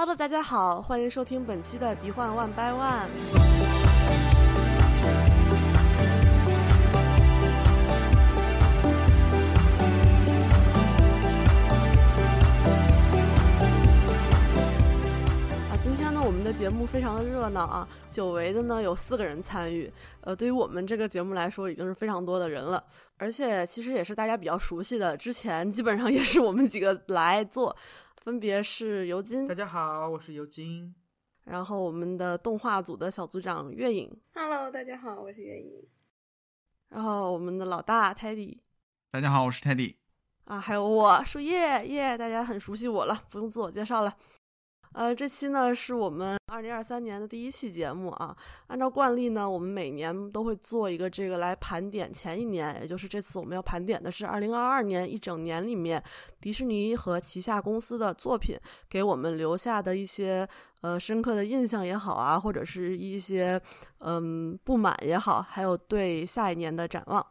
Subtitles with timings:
[0.00, 2.78] Hello，大家好，欢迎收听本期的《敌幻 One by One》。
[15.68, 22.84] 啊，今天呢，我们的节目非常的热闹啊，久违的呢有四个人参与，呃，对于我们这个节目来说，已经是非常多的人了，
[23.16, 27.74] 而且其实也是大家比较熟悉的，之前基本上也是我们几个来做。
[28.22, 30.94] 分别是尤金，大家好，我是尤金。
[31.44, 35.86] 然后我们的动画组的小组长月影，Hello，大家好，我是月影。
[36.88, 38.58] 然后我们的老大 Teddy，
[39.10, 39.94] 大家好，我是 Teddy。
[40.44, 44.14] 啊，还有我树叶叶，大家很熟悉我了，不用自我介绍了。
[44.92, 48.36] 呃，这期呢是我们二零二三年的第一期节目啊。
[48.66, 56.02] 按照惯例呢，我们每年都会做一个这个来盘点前一年，也就是这次我们要盘点的是二零二二年一整年里面
[56.40, 60.48] 迪士尼和旗下公司的作品给我们留下的一些
[60.80, 63.60] 呃深刻的印象也好啊，或者是一些
[64.00, 67.24] 嗯不满也好，还有对下一年的展望。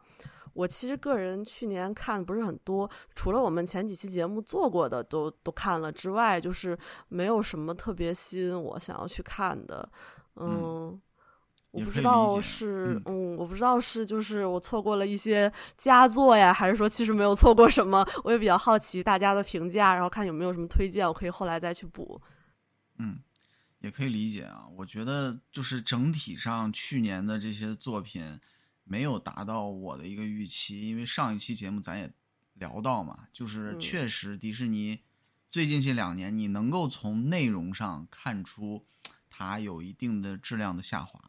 [0.58, 9.88] 我其实个人去年看不是很多，除了我们前几期节目做过的都都看了之外，就是没有什么特别吸引我想要去看的。
[10.34, 11.00] 嗯，
[11.70, 18.04] 我不知道是嗯，我不知道是就是我错过了一些佳作呀，还是说其实没有错过什么？
[18.24, 22.20] 我也比较好奇大家的评价，然后看有没有什么推荐，我可以后来再去补。
[22.98, 23.20] 嗯，
[23.78, 24.64] 也可以理解啊。
[24.76, 28.40] 我觉得就是整体上去年的这些作品。
[28.88, 32.10] 没有达到我的一个预期，因为上一期节目咱也
[32.54, 35.00] 聊到嘛，就是确实迪士尼
[35.50, 38.86] 最近这两年，你能够从内容上看出
[39.28, 41.20] 它有一定的质量的下滑。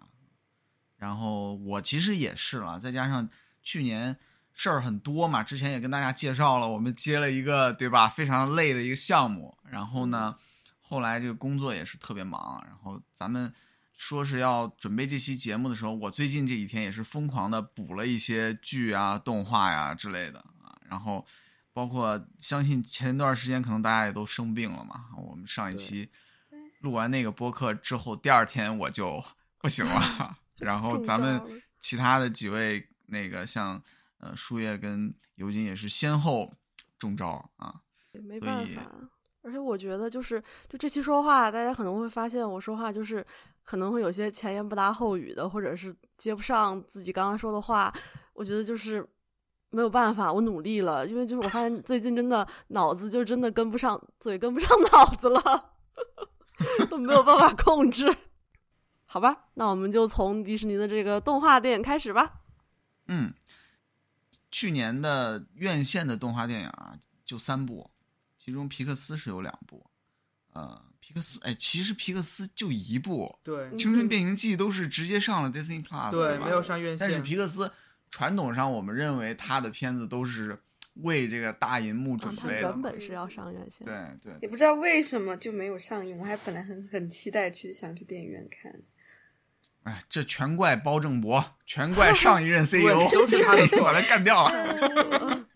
[0.95, 3.29] 然后我其实也是了，再加上
[3.61, 4.17] 去年
[4.53, 9.57] 事儿很多嘛，之前也跟大家介绍了，我们接了一个对吧，非常累的一个项目。
[9.69, 10.37] 然后呢，
[10.79, 13.53] 后来这个工作也是特别忙，然后咱们。
[13.99, 21.23] 说是要准备这期节目的时候，我最近这几天也是疯狂的补了一些剧啊、动画呀之类的啊，然后
[21.73, 25.07] 包括相信前一段时间可能大家也都生病了嘛。
[25.17, 26.09] 我们上一期
[26.79, 29.21] 录完那个播客之后，第二天我就
[29.59, 33.83] 不行了， 然后咱们其他的几位那个像
[34.19, 36.55] 呃树叶跟尤金也是先后
[36.97, 37.81] 中招啊，
[38.13, 38.81] 没办法。
[39.49, 43.25] 而且我觉得就是就这期说话，大家可能会发现我说话就是。
[43.69, 47.93] 可能会有些前言不搭后语的，或者是接不上自己刚刚说的话。
[48.33, 49.07] 我觉得就是
[49.69, 55.73] 没有办法，我努力了，因为就是我发现最近真的脑子就真的跟不上嘴，跟不上脑子了，
[56.89, 58.11] 都没有办法控制。
[59.05, 62.41] 好吧，那我们就从迪士尼的这个动画电影开始吧。
[63.05, 63.31] 嗯，
[64.49, 67.91] 去年的院线的动画电影啊，就三部，
[68.39, 69.85] 其中皮克斯是有两部，
[70.53, 70.85] 呃。
[71.01, 76.99] 皮克斯，哎，其实皮克斯就一部，对，《青春变形记》都是直接上了 Disney Plus，对，没有上院线。
[76.99, 77.71] 但是皮克斯
[78.11, 80.59] 传统上，我们认为他的片子都是
[80.95, 83.87] 为这个大银幕准备的，原本是要上院线。
[83.87, 88.71] 对对，也不知道为什么就没有上映，我还本来很很期待去想去电影院看。
[89.83, 94.51] 哎，这全怪包正博，全怪上一任 CEO，都是他的错， 把他干掉了。《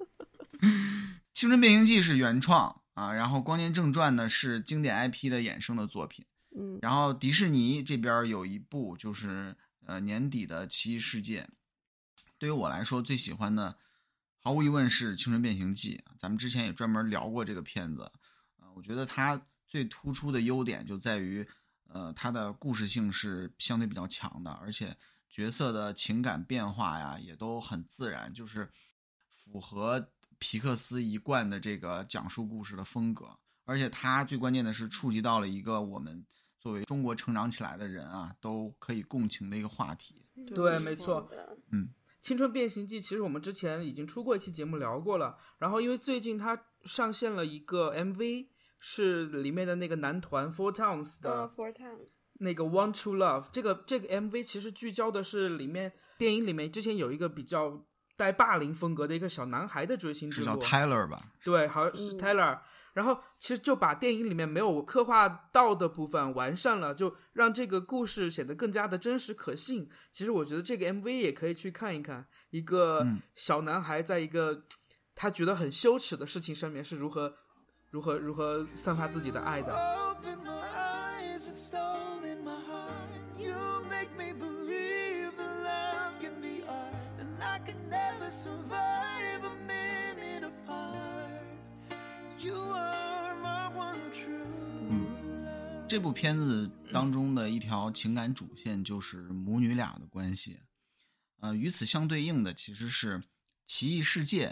[1.44, 2.82] 青春变形记》是原创。
[2.94, 6.24] 啊，然后《光年正传》呢是经典 IP 的衍生的作品，
[6.56, 9.54] 嗯，然后迪士尼这边有一部就是
[9.86, 11.42] 呃年底的《奇异世界》，
[12.38, 13.78] 对于我来说最喜欢的，
[14.40, 16.02] 毫无疑问是《青春变形记》。
[16.18, 18.04] 咱们之前也专门聊过这个片子，
[18.62, 21.46] 啊，我觉得它最突出的优点就在于，
[21.90, 24.96] 呃，它的故事性是相对比较强的，而且
[25.30, 28.72] 角色的情感变化呀也都很自然，就是
[29.30, 30.10] 符合。
[30.40, 33.28] 皮克斯一贯的这个讲述故事的风格，
[33.66, 36.26] 而且它最关键的是触及到了一个我们
[36.60, 40.26] 作为中国成长起来的人啊都可以共情的一个话题。
[40.54, 41.30] 对，没错。
[41.72, 41.90] 嗯，
[42.22, 45.38] 青春变形记其实我们之前已经出过一期节目聊过了。
[45.60, 48.48] 然后因为最近它上线了一个 MV，
[48.80, 52.08] 是里面的那个男团 Four Towns 的 Four Towns
[52.40, 53.48] 那个 Want to Love。
[53.52, 57.86] 这个这个 MV 其实聚焦的是里面电影里面之前有一个比较。
[58.24, 61.18] 带霸凌风格的一个小男孩的追星之路，是叫 Tyler 吧？
[61.44, 62.58] 对，好像是 Tyler。
[62.94, 69.90] 然后其实就把电影里面没有刻画到的部分完善了，就让这个故事显得更加的真实可信。
[70.14, 73.06] 其实我觉得这个 MV 也可以去看一看，一个
[73.36, 74.64] 小男孩在一个
[75.16, 77.34] 他觉得很羞耻的事情上面是如何、
[77.90, 79.76] 如何、如何散发自己的爱的。
[88.34, 91.30] Survive a minute apart.
[92.40, 94.48] You are my one true
[94.90, 95.88] love.
[95.88, 100.62] 这部片子当中的一条情感主线就是母女俩的关系。
[101.42, 103.20] 呃，与此相对应的其实是
[103.68, 104.48] 《奇异世界》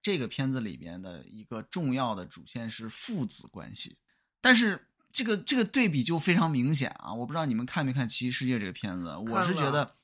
[0.00, 3.98] 这个片子里边的一个重要的主线是父子关系。
[4.40, 7.12] 但是这个这个对比就非常明显啊！
[7.12, 9.96] 我不知道你们看没看《奇异世界》这个片子，我是觉得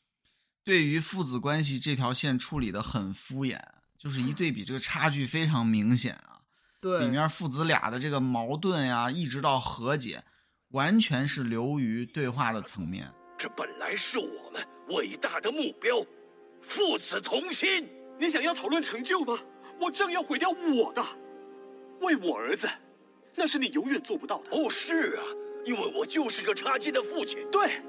[0.63, 3.59] 对于父子关系这条线处理的很敷衍，
[3.99, 6.41] 就是一对比，这个差距非常明显啊。
[6.81, 10.23] 对，里面父子俩的这个矛盾呀，一直到和解，
[10.71, 13.13] 完全是流于对话的层面。
[13.37, 16.05] 这本来是我们伟大的目标，
[16.63, 17.89] 父子同心。
[18.19, 19.39] 你想要讨论成就吗？
[19.81, 21.03] 我正要毁掉我的，
[22.03, 22.69] 为我儿子，
[23.35, 24.51] 那是你永远做不到的。
[24.51, 25.25] 哦，是啊，
[25.65, 27.39] 因为我就是个差劲的父亲。
[27.51, 27.83] 对，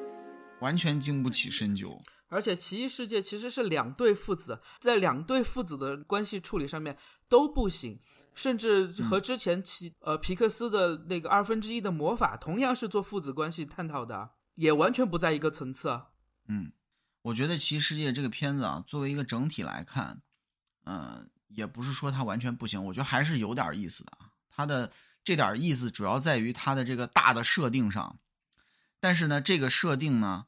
[0.61, 2.01] 完全经不起深究。
[2.31, 6.97] 而且奇异世界其实是两对父子，在两对父子的关系处理上面
[7.27, 7.99] 都不行。
[8.33, 16.03] 甚至和之前奇呃皮克斯的那个二分之一的魔法同样是做父子关系探讨的，也完全不在一个层次。
[16.47, 16.71] 嗯，
[17.23, 20.21] 我觉得《奇异世界》这个片子啊，作为一个整体来看，
[20.85, 24.11] 嗯，也不是说它完全不行，我觉得还是有点意思的。
[24.49, 24.89] 它的
[25.25, 28.17] 这点意思主要在于它的这个大的设定上，
[29.01, 30.45] 但是呢，这个设定呢，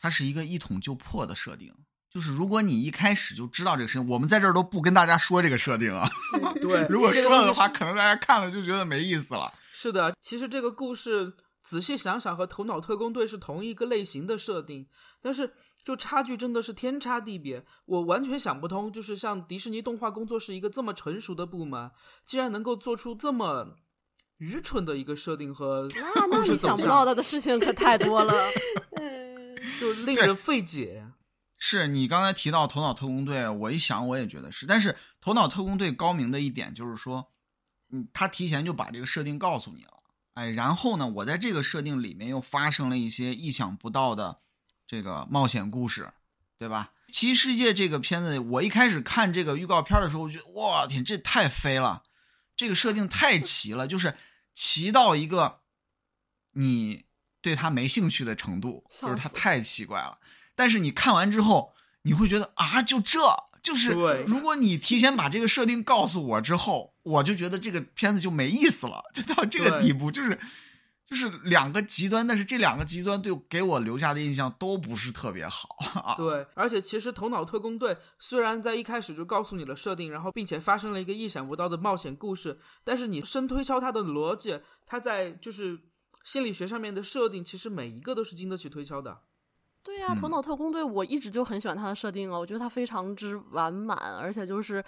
[0.00, 1.74] 它是一个一捅就破的设定。
[2.10, 6.08] 就是如果你一开始就知道这个事情，我们在这儿都不跟大家说这个设定啊。
[6.60, 9.52] 对，如果说了的话，可能大家看了就觉得没意思了。
[9.72, 14.86] 是的，其实这个故事仔细想想和《头脑特工队》是同一个类型的设定，
[15.20, 15.52] 但是
[15.84, 17.62] 就差距真的是天差地别。
[17.84, 21.90] 我完全想不通，就是像迪士尼动画工作室一个这么成熟的部门，
[22.26, 23.76] 竟然能够做出这么
[24.38, 28.32] 愚蠢的一个设定和那那你想不到的事情可太多了
[29.78, 31.06] 就令人费解。
[31.58, 34.64] 是你刚才提到《头脑特工队》，我一想我也觉得是。
[34.64, 37.32] 但是《头脑特工队》高明的一点就是说，
[37.90, 40.02] 嗯，他提前就把这个设定告诉你了，
[40.34, 44.38] 哎，然后呢，我在这个设定里面又发生了一些意想不到的
[44.86, 46.12] 这个冒险故事，
[46.56, 46.92] 对吧？
[47.12, 52.04] 《奇异世界》这个片子，我一开始看这个预告片的时候，我觉得我天，这太飞了，
[52.54, 54.16] 这个设定太奇了，就是
[54.54, 55.62] 奇到一个
[56.52, 57.06] 你
[57.48, 60.14] 对他没兴趣的程度，就是他太奇怪了。
[60.54, 61.72] 但是你看完之后，
[62.02, 63.18] 你会觉得啊，就这
[63.62, 63.92] 就是，
[64.26, 70.38] 如果你提前把这个设定告诉我之后，我就觉得这个片子就没意思了，就到这个地步，就是
[71.06, 76.14] 就是两个极端，但是这两个极端对给我留下的印象都不是特别好啊。
[76.16, 85.78] 对， 而且其实《头脑特工队》虽然在一开始就告诉你了设定，然后并且发生了一个意想不到的冒险故事，但是你深推敲它的逻辑，它在就是
[86.28, 89.22] 心理学上面的设定，其实每一个都是经得起推敲的。
[89.82, 94.84] 对呀，头脑特工队我一直就很喜欢它的设定哦，我觉得它非常之完满，而且就是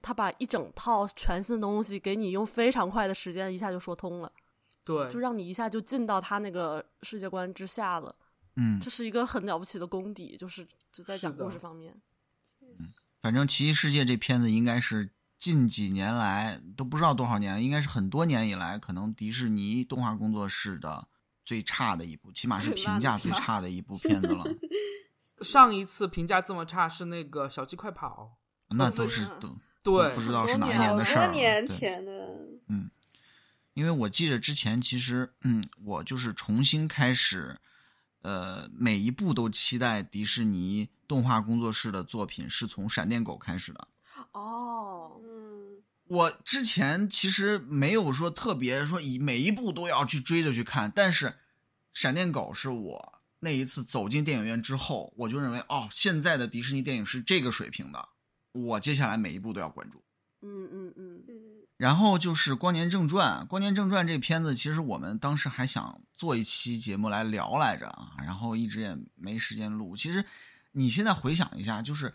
[0.00, 4.32] 他把一整套全新的东西给你用非常快的时间一下就说通了，
[4.84, 8.14] 对，就让你一下就进到他那个世界观之下了。
[8.54, 12.00] 嗯，这是一个很了不起的功底，就是就在讲故事方面。
[12.60, 21.08] 嗯，反正《奇异世界》这片子应该是近几年来都不知道多少年，应该是很多年以来，可能迪士尼动画工作室的。
[21.44, 24.44] 最差的一部，起码是评价最差的一部片子了。
[25.40, 28.36] 上一次评价这么差是那个《小鸡快跑》，
[28.76, 31.28] 那都是都对，不知道是哪一年的事儿。
[31.28, 32.12] 多年前的，
[32.66, 32.90] 嗯，
[33.72, 37.58] 因为我记得之前其实，嗯，我就是重新开始，
[38.20, 43.88] 呃，每一部都期待迪士尼动画工作室的作品，是从《闪电狗》开始的。
[44.32, 45.82] 哦，嗯。
[46.08, 51.26] 我之前其实没有说特别说以每一部都要去追着去看，但是
[51.92, 58.08] 《闪电狗》是我那一次走进电影院之后，我就认为哦，现在的迪士尼电影是这个水平的，
[58.52, 60.02] 我接下来每一部都要关注。
[60.40, 61.34] 嗯嗯嗯嗯。
[61.76, 69.94] 然后就是《光年正传》，《光年正传》这片子其实我们当时还想做一期节目来聊来着啊，然后一直也没时间录。
[69.94, 70.24] 其实
[70.72, 72.12] 你现在回想一下，就是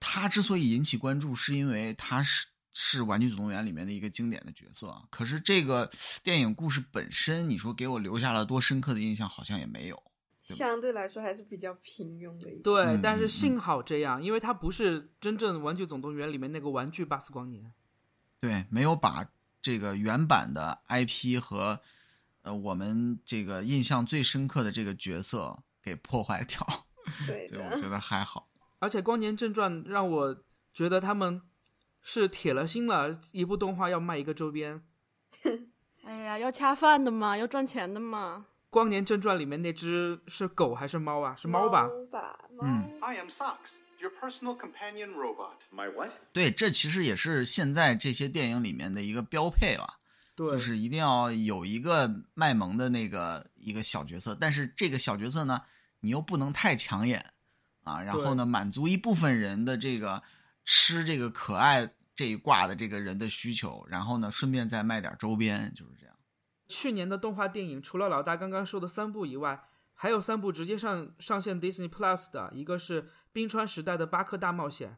[0.00, 2.48] 他之所以引起关注，是因为他是。
[2.72, 5.90] 是《玩具总动员》里面的一个经典的角色，可是这个
[6.22, 10.02] 电影故事本身，你说给我留下了多深刻的印象，好像也没有。
[10.40, 12.48] 相对来说还是比较平庸的。
[12.62, 17.72] 对，但是幸好这样，因为它不是真正《玩具总动员》里面那个玩具巴斯光年。
[18.38, 19.28] 对，没有把
[19.60, 21.80] 这个原版的 IP 和
[22.42, 26.64] 呃我们这个印象最深刻的这个角色给破坏掉。
[27.26, 28.48] 对，我觉得还好。
[28.80, 30.36] 而且《光年正传》让我
[30.74, 31.42] 觉得他们。
[32.02, 34.82] 是铁了心了，一部动画要卖一个周边。
[36.02, 38.46] 哎呀，要恰饭的嘛，要赚钱的嘛。
[38.70, 41.36] 《光年正传》里面那只是狗还是猫啊？
[41.36, 41.86] 是猫吧？
[42.62, 42.90] 嗯。
[43.02, 45.58] I am Socks, your personal companion robot.
[45.70, 46.12] My what?
[46.32, 49.98] 对，这其实也是现在这些电影里面的一个标配了。
[50.34, 55.60] 对，就是一定要有一个卖萌的那个一个小角色，但是这个小角色呢，
[56.00, 57.34] 你又不能太抢眼
[57.84, 60.22] 啊，然后呢，满足一部分人的这个
[60.64, 66.14] 吃这个可爱这一挂的这个人的需求，然后呢，顺便再卖点周边，就是这样。
[66.68, 74.90] 去年的动画电影，除了老大刚刚说的三部以外，还有三部直接上上线 Disney Plus 的，一个是《冰川时代的巴克大冒险》，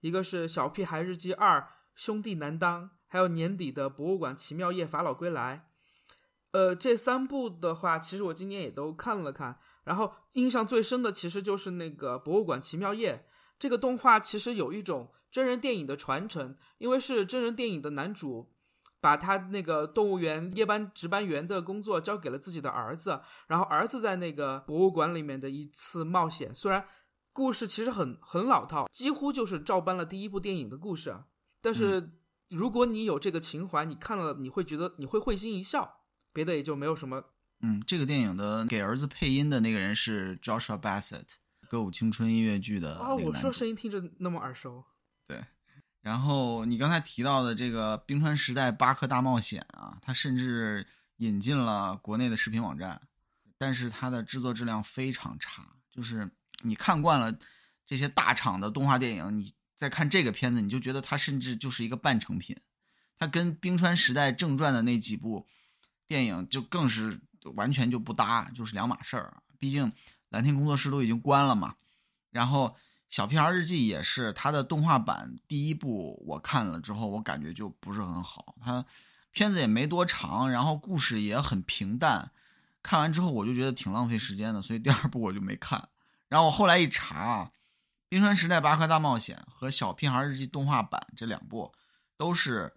[0.00, 5.66] 一个是《小屁孩日记二兄弟难当》，还有年底的《博物馆奇妙夜法老归来》。
[6.52, 13.26] 呃，这三部的话，其实我今年也都看了看，然后印象最深的其实就是那个《博物馆奇妙夜》
[13.58, 18.50] 这个动画，其实有一种真人电影的传承，因为是真人电影的男主。
[19.00, 26.82] 把他那个动物园夜班值班员的工作交给了自己的儿子，然后儿子在那个博物馆里面的一次冒险，虽然
[27.30, 31.14] 故事其实很很老套，几乎就是照搬了第一部电影的故事，
[31.60, 32.12] 但是
[32.48, 35.98] 如果你有这个情怀，你看了你会觉得你会会心一笑，
[36.32, 37.22] 别的也就没有什么。
[37.66, 41.24] 嗯，这个电影的给儿子配音的那个人是 Joshua Bassett，
[41.70, 42.98] 歌舞青春音乐剧的。
[42.98, 44.84] 哦，我说声音听着那么耳熟。
[45.26, 45.42] 对。
[46.02, 53.00] 然后你刚才提到的这个《冰川时代巴克大冒险》啊，它甚至引进了国内的视频网站，
[53.56, 55.64] 但是它的制作质量非常差。
[55.90, 56.30] 就是
[56.60, 57.34] 你看惯了
[57.86, 62.54] 这些大厂的动画电影，你再看这个片子，你就觉得它甚至就是一个半成品。
[63.16, 65.46] 它跟《冰川时代正传》的那几部
[66.06, 67.18] 电影就更是
[67.52, 69.36] 完全就不搭，就是两码事儿。
[69.58, 69.92] 毕竟
[70.28, 71.74] 蓝天工作室都已经关了嘛。
[72.30, 72.76] 然后。
[73.06, 78.56] 小屁孩日记也是它的动画版第一部，我看了之后，我感觉就不是很好。
[78.60, 78.84] 它
[79.30, 82.32] 片子也没多长，然后故事也很平淡，
[82.82, 85.88] 看完之后我就觉得挺浪费时间的，所以第二部我就没看。
[86.28, 87.44] 然后我后来一查，
[88.08, 91.72] 《冰川时代巴克大冒险》和《小屁孩日记》动画版这两部
[92.16, 92.74] 都是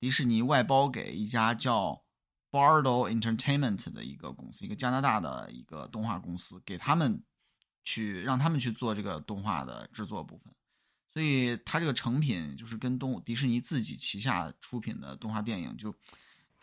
[0.00, 2.00] 迪士尼外包给一家叫
[2.50, 7.22] Bardo Entertainment 的一个公司，一个加拿大的一个动画公司，给他们。
[7.88, 10.52] 去让他们去做这个动画的制作部分，
[11.14, 15.94] 所以它这个成品就是跟动迪士尼自己旗下出品的动画电影，就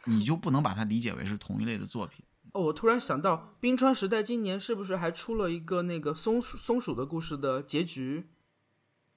[0.04, 2.26] 你就不能把它理解为是同一类的作品。
[2.52, 8.33] 哦，我突然想到，《冰川时代》今年是不是还出了一个那个松鼠松鼠的故事的结局？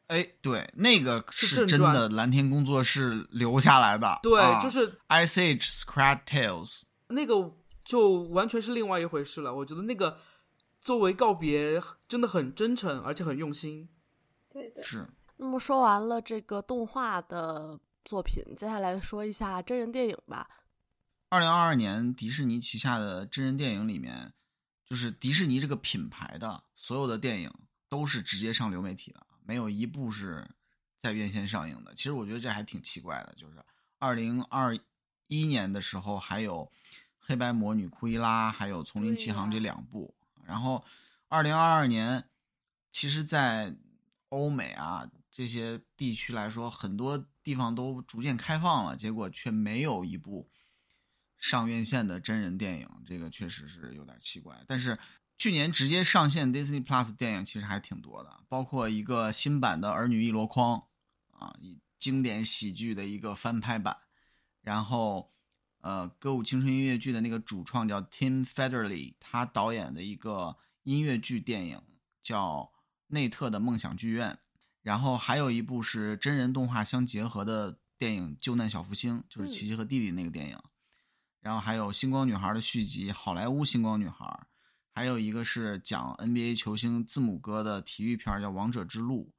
[0.08, 4.18] 哎，对，那个是真的蓝天工作室留下来的。
[4.22, 7.52] 对，就是 Ice Age Scratch Tales，那个
[7.84, 9.54] 就完全是另外一回事了。
[9.54, 10.18] 我觉得那个。
[10.78, 13.88] 作为告别，真的很真诚，而且很用心。
[14.48, 15.04] 对的，是。
[15.36, 20.48] 那么说完了这个动画的作品，接下来说一下真人电影吧。
[21.28, 24.32] 二零二二年，迪士尼旗下的真人电影里面，
[24.88, 27.52] 就是迪士尼这个品牌的所有的电影
[27.88, 30.46] 都是直接上流媒体的，没有一部是
[30.98, 31.94] 在院线上映的。
[31.94, 33.62] 其实我觉得这还挺奇怪的，就是
[33.98, 34.76] 二零二
[35.28, 36.64] 一年的时候还有
[37.18, 40.14] 《黑白魔女库伊拉》，还有《丛林奇航》这两部。
[40.44, 40.84] 然后，
[41.28, 42.28] 二零二二年，
[42.92, 43.74] 其实，在
[44.28, 50.48] 欧美啊这些地区来说，很多地方都逐渐开放了，结果却没有一部
[51.36, 54.64] 上院线的真人电影，这个确实是有点奇怪。
[54.68, 54.96] 但是
[55.38, 60.78] 去年直接上线 Disney Plus 电影其实还挺多的，包括一个新版的《儿女一箩筐》，
[61.38, 61.56] 啊，
[61.98, 63.96] 经典喜剧的一个翻拍版，
[64.62, 65.32] 然后。
[65.82, 71.80] 呃，歌舞青春音乐剧的那个主创叫 Tim Federle，他导演的一个音乐剧电影
[72.24, 72.62] 叫
[73.06, 74.32] 《内特的梦想剧院》，
[74.82, 80.58] 然后还有一部是真人动画相结合的电影《救难小福星》，就是琪琪和弟弟那个电影，
[81.38, 84.24] 然后还有《星光女孩》的续集《好莱坞星光女孩》，
[84.96, 89.30] 还有一个是讲 NBA 球星字母哥的体育片叫《王者之路》，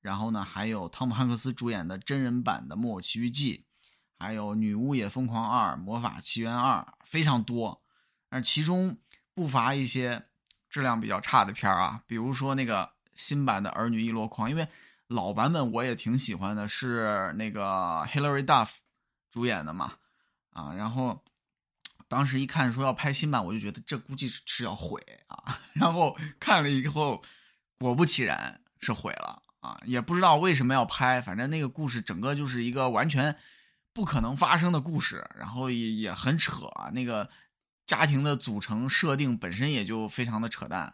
[0.00, 3.58] 然后呢，还有汤姆汉克斯主演的真人版的《木偶奇遇记》。
[4.18, 7.80] 还有《女巫也疯狂二》《魔法奇缘二》非常多，
[8.28, 8.98] 而其中
[9.34, 10.24] 不乏一些
[10.68, 14.66] 质量比较差的片儿啊，比如说那个新版的《儿女一箩筐》，因为
[15.06, 18.70] 老版本我也挺喜欢的，是那个 Hilary Duff
[19.30, 19.92] 主演的嘛，
[20.50, 21.22] 啊，然后
[22.08, 27.22] 当时一看说要拍新版，我就觉得这估计是要毁啊， 然后看了以后，
[27.78, 33.36] 果不其然是毁了啊，也不知道为什么要拍，反正那个故事整个就是一个完全。
[33.96, 36.90] 不可能发生的故事，然后也也很扯啊。
[36.90, 37.30] 那个
[37.86, 40.92] 家庭的组成设定本身也就非常的扯淡。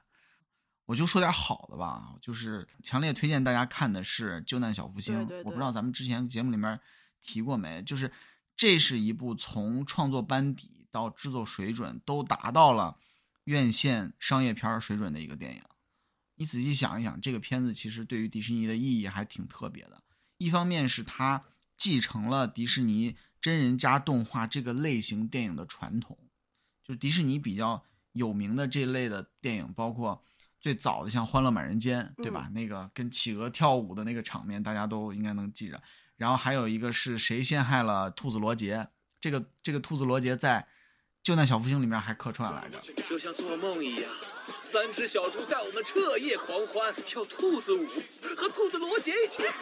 [0.85, 5.26] 我就说点好的吧，就是强烈推荐大家看的是《救难小福星》。
[5.45, 6.79] 我不知道咱们之前节目里面
[7.23, 8.12] 提过没，就是
[8.55, 12.97] 这是一部从创作班底到制作水准都达到了
[13.44, 15.62] 院线商业片水准的一个电影。
[16.37, 20.02] 你仔细想一想，这个片子其实对于迪士尼的意义还挺特别的。
[20.38, 21.44] 一方面是它。
[21.80, 26.18] 继承了迪士尼真人加动画这个类型电影的传统。
[26.85, 27.82] 就迪士尼比较
[28.12, 30.23] 有名的这类的电影，包括
[30.61, 32.50] 最早的像《欢乐满人间》，对吧？
[32.52, 35.82] 那个跟企鹅跳舞的那个场面，大家都应该能记着。
[36.18, 38.87] 然后还有一个是谁陷害了兔子罗杰？
[39.18, 40.61] 这个这个兔子罗杰在
[41.22, 42.80] 《救难小福星》里面还客串来着。
[43.02, 44.10] 就像做梦一样，
[44.62, 47.86] 三只小猪带我们彻夜狂欢，跳兔子舞，
[48.36, 49.42] 和兔子罗杰一起。
[49.42, 49.52] 天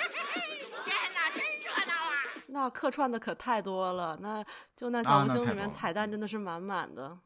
[1.12, 2.14] 哪，真热闹啊！
[2.46, 4.42] 那客串的可太多了，那
[4.76, 7.18] 《就那小福星》里面彩蛋真的是满满的。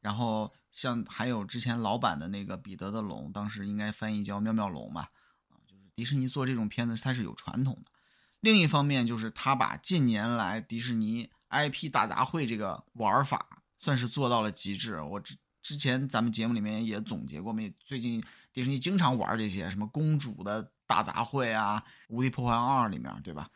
[0.00, 5.10] 然后像还有之前老版的那个彼得的龙，当时应该翻译叫妙妙龙吧？
[5.48, 7.90] 啊，就是迪士尼做这种片子它是有传统的。
[8.40, 13.48] 另一方面，就是他把近年来迪士尼 IP 大杂烩这个玩法
[13.78, 15.00] 算是做到了极致。
[15.00, 23.48] 我之之前咱们节目里面也总结过，没最近迪士尼经常玩这些什么公主的大杂烩啊，《无敌破坏二》里面对吧？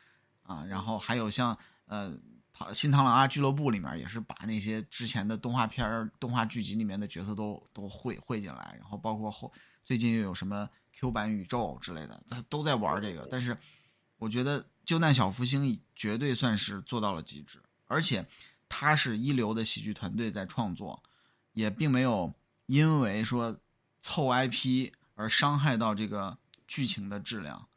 [0.43, 2.11] 啊，然后还有像呃
[2.75, 9.53] 《新螳螂啊俱乐部》里面也是把那些之前的动画片、动画剧集里面的角色都都汇汇进来，然后包括后
[9.85, 13.57] 最近又有什么 Q 版宇宙之类的，他都在玩这个，但是。
[14.19, 15.65] 我觉得《救难小福星》
[15.97, 18.25] 绝对算是做到了极致，而且
[18.75, 21.03] 它是一流的喜剧团队在创作，
[21.53, 22.33] 也并没有
[22.65, 23.55] 因为说
[24.01, 27.69] 凑 IP 而伤害到这个剧情的质量。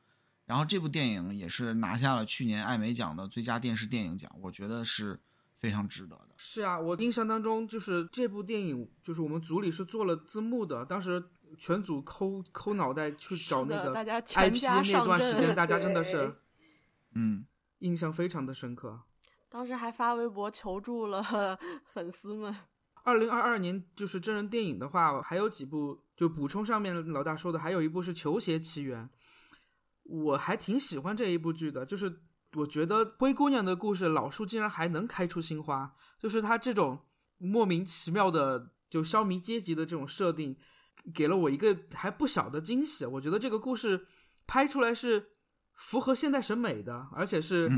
[0.45, 5.19] 然后这部电影也是拿下了去年艾美奖的最佳电视电影奖，我觉得是
[5.59, 6.29] 非常值得的。
[6.37, 11.23] 是啊，我印象当中就是这部电影，就是我们组里是做了字幕的，当时。
[11.57, 14.61] 全组抠抠脑袋去找那个 IP
[14.91, 16.35] 那段时间，大家 真的是，
[17.13, 17.45] 嗯，
[17.79, 19.03] 印象非常的深刻。
[19.49, 21.23] 当时还发微博求助了
[21.93, 22.55] 粉丝们。
[23.03, 29.03] 二零二二年就是真人电影的话，还有几部就补充上面老大说的，还有一部是《球鞋奇缘》，
[30.03, 31.85] 我还挺喜欢这一部剧的。
[31.85, 32.21] 就是
[32.53, 36.99] 我觉得灰姑娘的故事，老树竟然还能开出新花，就是他这种
[37.37, 40.57] 莫名其妙的就消弭阶级的这种设定。
[41.13, 44.07] 给了我一个还不小的惊喜，我觉得这个故事
[44.47, 45.33] 拍出来是
[45.75, 47.69] 符合现代审美的，而且是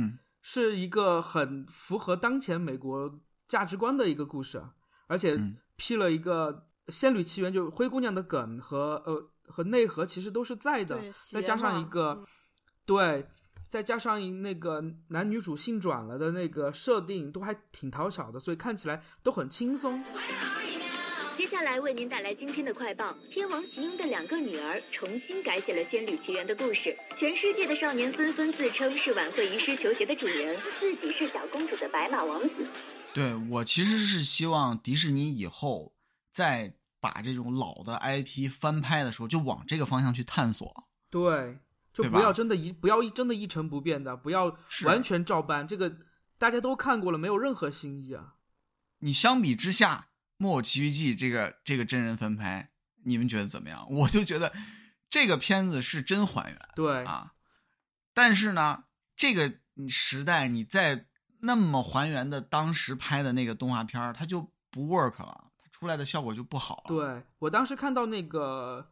[0.49, 4.63] 是一个很符合当前美国价值观的一个故事，
[5.07, 5.37] 而且
[5.75, 10.97] 披了一个仙女奇缘，就灰姑娘的梗和呃和内核其实都是在的，
[11.33, 12.25] 再加上一个
[12.85, 13.27] 对，
[13.67, 20.01] 再加上那个男女主性转了的那个设定，都还挺讨巧的，所以看起来都很轻松。
[21.57, 32.67] 接下来为您带来今天的快报：天王吉英的两个女儿重新改写了《仙女奇缘》的故事，全世界的少年纷纷自称是晚会遗失球鞋的主人，自己是小公主的白马王子。
[33.11, 35.95] 对我其实是希望迪士尼以后
[36.31, 40.87] 再把这种老的 IP 翻拍的时候，就往这个方向去探索。
[41.09, 41.57] 对，
[41.91, 45.67] 就不要真的一不要一真的一成不变的，不要完全照搬。
[45.67, 45.97] 这个
[46.37, 48.35] 大家都看过了，没有任何新意啊。
[48.99, 50.06] 你相比之下。
[50.37, 52.69] 《木偶奇遇记》这个这个真人翻拍，
[53.05, 53.85] 你们觉得怎么样？
[53.91, 54.53] 我就觉得
[55.09, 57.33] 这个片子是真还原，对啊。
[58.13, 61.05] 但是呢，这个时代你在
[61.41, 66.83] 那么还原的当时拍的那个动画片它就不 work 了，它出来的效果就不好了。
[66.87, 68.89] 对我当时看到那个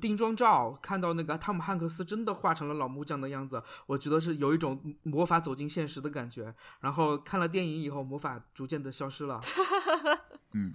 [0.00, 6.54] 定妆照，看到那个汤姆汉克斯真的化成了老木匠的样子，我觉得是有一种魔法走进现实的感觉。
[6.80, 9.40] 然后看了电影以后，魔法逐渐的消失了。
[10.54, 10.72] 嗯，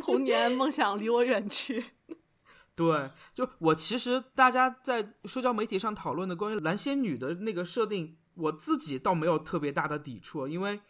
[0.00, 1.84] 童年梦想离我远去。
[2.76, 10.80] 对，就我其实大家在社交媒体上讨论的关于蓝仙女的那个设定，我自己倒没有特别大的抵触，因为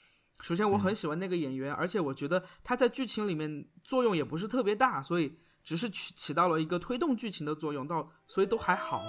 [0.40, 9.03] 首先我很喜欢那个演员，而且我觉得他在剧情里面作用也不是特别大，所以只是起起到了一个推动剧情的作用，到所以都还好。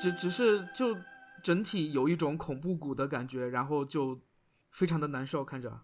[0.00, 0.96] 只只是就
[1.42, 4.20] 整体有一种恐怖谷的感觉，然后就
[4.70, 5.80] 非常的难受看着。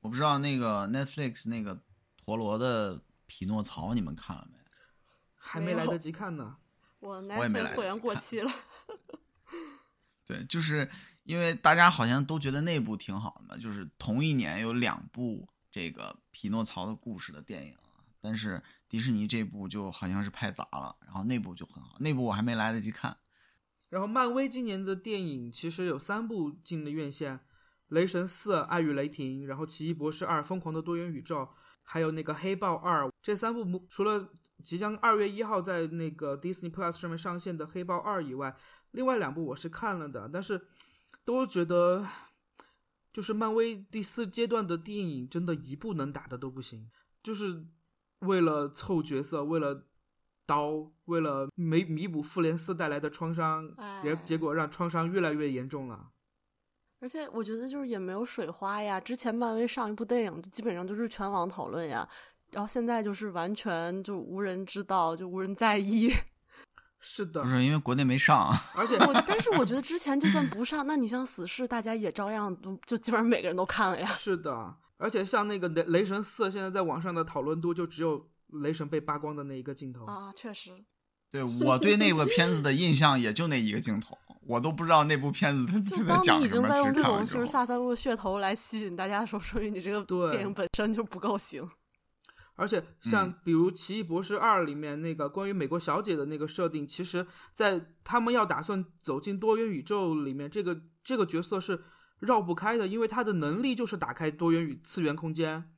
[0.00, 1.78] 我不知道那个 Netflix 那个
[2.16, 2.98] 陀螺的
[3.30, 4.58] 匹诺曹你们看了没？
[5.36, 6.56] 还没来得及看呢。
[6.98, 8.50] 我 Netflix 会员过期了。
[10.26, 10.90] 对，就是
[11.22, 17.76] 因为大家好像都觉得那部挺好的，就是同一年有两部这个匹诺曹的故事的电影，
[18.20, 18.60] 但是。
[18.90, 23.16] 迪士尼这部就好像是拍砸了，然后那部就很好，那部我还没来得及看。
[23.88, 27.38] 然后漫威今年的电影其实有三部进了院线，
[27.86, 31.42] 《雷神四：爱与雷霆》，然后《奇异博士二：疯狂的多元宇宙》，
[31.82, 33.04] 还有那个《黑豹二》。
[33.22, 34.28] 这三部除了
[34.62, 38.56] 即将二月一号在那个 Disney Plus 上面上线的《黑豹二》以外，
[38.92, 40.68] 另外两部我是看了的，但是
[41.24, 42.06] 都觉得
[43.12, 46.90] 就是漫威第四阶段的电影，真的一部能打的都不行，
[47.22, 47.64] 就是
[48.20, 49.86] 为了凑角色，为了
[50.46, 56.10] 刀，为了弥弥补复联四带来的创伤，结结果让创伤越来越严重了。
[57.00, 62.08] 而且我觉得就是也没有水花呀，之前漫威上一部电影基本上就是全网讨论呀，
[62.52, 66.12] 然后现在就是完全就无人知道，就无人在意。
[67.02, 74.06] 是的，不是因为国内没上，而且我，但是我觉得之前就算不上，那你像死侍，大家也照样都就基本上每个人都看了呀。
[74.08, 80.72] 是的，而且像那个雷雷神四，现在在网上的讨论度就只有雷神被扒光的那一个镜头啊，确实。
[81.30, 86.08] 对我对那个片子的印象也就那一个镜头，我都不知道那部片子它在讲什么。
[86.08, 91.68] 当你已经在用这种就是下三路噱头来吸引大家的时候，说明你这个电影本身就不够行。
[92.56, 101.80] 而且像比如《奇异博士二》里面那个关于美国小姐的那个设定，其实，在他们要打算走进多元宇宙里面，这个这个角色是
[102.18, 105.70] 绕不开的，因为他的能力就是打开多元宇次元空间。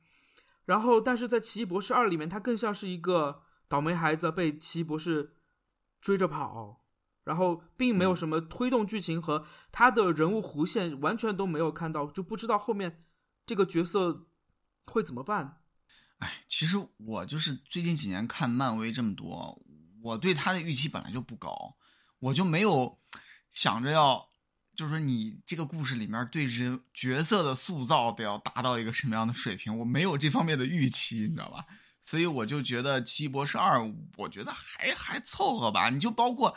[0.65, 5.35] 然后，但是在《奇异博士二》里面，他更像是一个倒霉孩子被奇异博士
[6.03, 6.83] 追着跑，
[7.23, 13.05] 然后并没有什么推动剧情和他的人物弧线，完全都没有看到，就不知道后面
[13.45, 14.27] 这个角色
[14.85, 15.61] 会怎么办。
[16.17, 19.65] 哎，其实我就是最近几年看漫威这么多，
[20.03, 21.77] 我对他的预期本来就不高，
[22.19, 22.99] 我就没有
[23.49, 24.27] 想着要，
[24.75, 31.65] 就是说你这个故事里面对人角色的塑造得要达到一个什么样的水平，我没有这方面的预期，你知道吧？
[32.03, 33.79] 所以我就觉得《奇异博士二》，
[34.17, 35.89] 我觉得还还凑合吧。
[35.89, 36.55] 你就包括。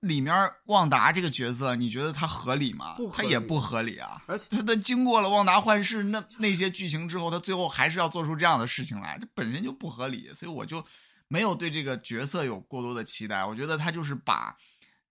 [0.00, 2.96] 里面旺达这个角色，你觉得他合理吗？
[3.14, 4.22] 他也不合理啊！
[4.26, 10.30] 而且他的经过了旺达幻视那那些剧情之后，他最后还是要做出这样的事情来，这本身就不合理。
[10.34, 10.84] 所以我就
[11.28, 13.42] 没有对这个角色有过多的期待。
[13.42, 14.54] 我觉得他就是把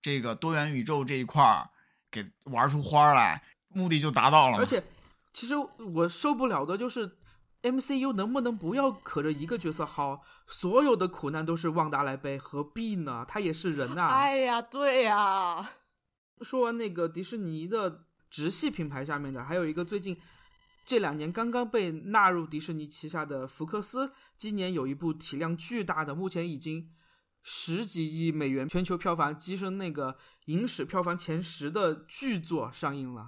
[0.01, 1.67] 这个多元宇宙这一块儿
[2.11, 4.59] 给玩出花来，目的就达到了。
[4.59, 4.81] 而且，
[5.33, 7.17] 其实我受不了的就是。
[7.65, 10.23] MCU 能不能不要可着一个角色好？
[10.45, 13.25] 所有的苦难都是旺达来背，何必呢？
[13.27, 14.07] 他也是人呐！
[14.07, 15.67] 哎呀，对呀。
[16.41, 20.15] 说完那个迪士尼的直系品牌下面的，还有一个最近
[20.85, 26.91] 这两年刚刚被纳入迪士尼旗下的福克斯，今年有一部体量巨大的，目前已经
[27.41, 33.21] 十几亿美元全球票房跻身那个影史票房前十的巨作上映了，《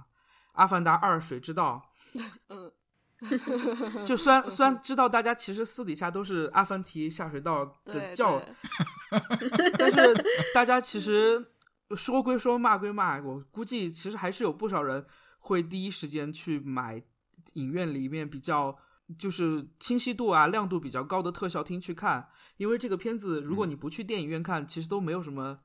[0.52, 1.90] 阿凡达二：水之道》。
[2.46, 2.70] 嗯。
[4.06, 8.40] 就虽然虽然知道大家其实私底下都是阿凡提下水道的叫，
[9.76, 10.14] 但是
[10.54, 11.44] 大家其实
[11.96, 15.04] 说归说骂归骂，我估计其实还是有不少人
[15.40, 17.02] 会第一时间去买
[17.54, 18.78] 影院里面比较
[19.18, 25.58] 就是清晰度啊亮度比较高的特效厅去看，因为这个片子如果你不去电影院看，其实都没有什么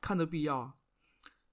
[0.00, 0.76] 看的必要，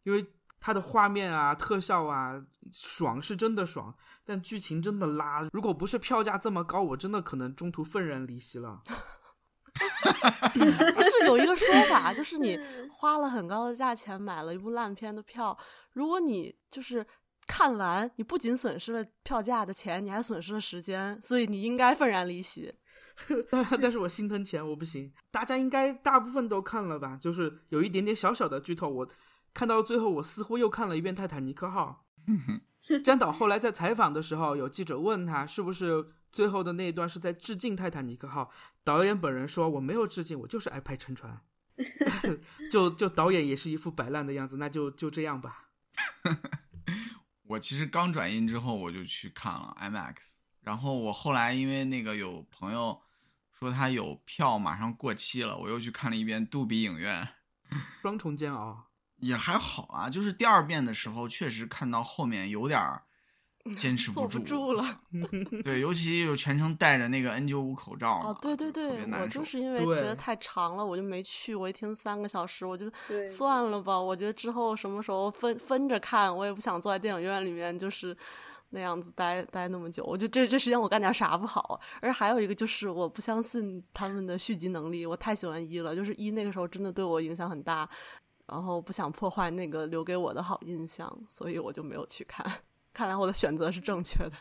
[0.03, 0.25] 因为。
[0.65, 3.93] 它的画面啊，特效啊，爽是真的爽，
[4.25, 5.47] 但剧情真的拉。
[5.53, 8.81] 如果不是票价这么高，我真的可能中途愤然离席了。
[9.75, 15.55] 不是有一个说法，就是你 花了很高的价钱买了一部烂片的票，
[15.93, 17.05] 如果你就是
[17.45, 22.73] 看完，你不仅损失了票价的钱，你还损失了时间，所以你应该愤然离席。
[23.79, 25.13] 但是我心疼钱，我不行。
[25.29, 27.15] 大家应该大部分都看了吧？
[27.21, 29.07] 就是有一点点小小的剧透，我。
[29.55, 32.05] 看到最后，我似乎又看了一遍《泰坦尼克号》。
[33.03, 38.43] 詹导后来在采访的时候，有记者问他是不是最后的那一段是在致敬《泰坦尼克号》。
[38.83, 41.41] 导演本人说：“我没有致敬，我就是爱拍沉船。
[42.69, 45.69] ”就就导演也是一副摆烂的样子，那就就这样吧。
[47.47, 50.35] 我其实刚转印之后，我就去看了 IMAX。
[50.61, 53.01] 然后我后来因为那个有朋友
[53.57, 57.27] 说他有票马上过期了，我又去看了一遍杜比影院。
[58.01, 58.89] 双重煎熬。
[59.25, 62.79] 也还好啊，就是第二遍的时候，确实看到后面有点
[63.75, 64.83] 坚持不住了。
[65.65, 68.21] 对，尤其又全程戴着那个 N95 口罩。
[68.23, 71.55] 哦，对对对，我就是因为觉得太长了，我就没去。
[71.55, 72.85] 我一听三个小时，我就
[73.27, 73.99] 算了吧。
[73.99, 78.15] 我觉得之后什么时候分分着看，我也不想坐在电影院里面，就是
[78.69, 80.03] 那样子待待那么久。
[80.05, 81.81] 我觉得这这时间我干点啥不好？
[82.01, 85.07] 而还有一个就是我不相信他们的续集能力。
[85.07, 87.89] 我太喜欢一了，就是一那个时候真的对我影响很大。
[88.47, 92.45] 然后不想破坏那个留给我的好印象，所以我就没有去看。
[92.93, 94.31] 看来我的选择是正确的。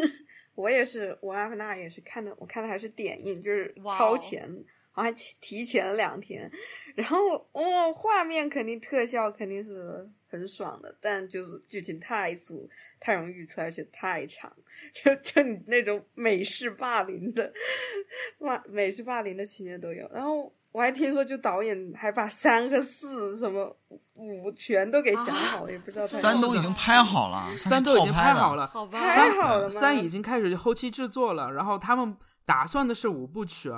[0.54, 4.48] 我也是，我阿凡达也是看的，我看的还是点映，就是超前，
[4.92, 6.48] 好像提提前了两天。
[6.94, 14.56] 然后，哦，画面肯定特效肯定是很爽的，但就是剧情太俗、太容易预测，而且太长，
[14.92, 17.52] 就就你那种美式霸凌的，
[18.38, 20.08] 哇美式霸凌的情节都有。
[20.14, 23.76] 然后我还听说，就导演还把三和四什么
[24.14, 33.72] 五全都给想好了，也不知道三都已经拍好了，三都已经拍好了，拍好了三已经开始后期制作了，然后他们打算的是五部曲。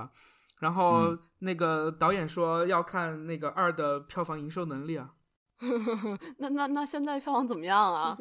[0.60, 5.10] 然后那个导演说要看那个二的票房营收能力啊，
[6.40, 8.16] 那那那现在票房怎么样啊？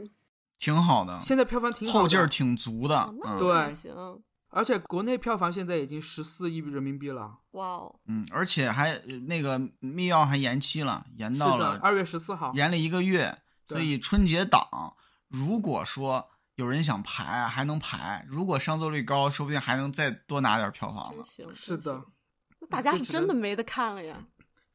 [0.59, 3.09] 挺好的，现在票房挺好后劲儿挺足的，
[3.39, 4.21] 对，行。
[4.55, 13.37] 而且国内票房现在已经十四亿人民币了，哇哦，嗯，而且还那个密钥还延期了，延到了二月十四号，延了一个月，
[13.67, 14.95] 所以春节档
[15.27, 21.23] 如果说有人想排还能排，如果上座率高，说不定还能再多拿点票房呢。
[21.53, 22.01] 是的。
[22.61, 24.25] 那大家是真的没得看了呀！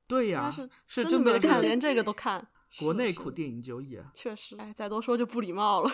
[0.06, 2.46] 对呀，是是真的没得看，连这个都看。
[2.78, 5.90] 国内苦电影久矣，确实，哎，再多说就不礼貌了。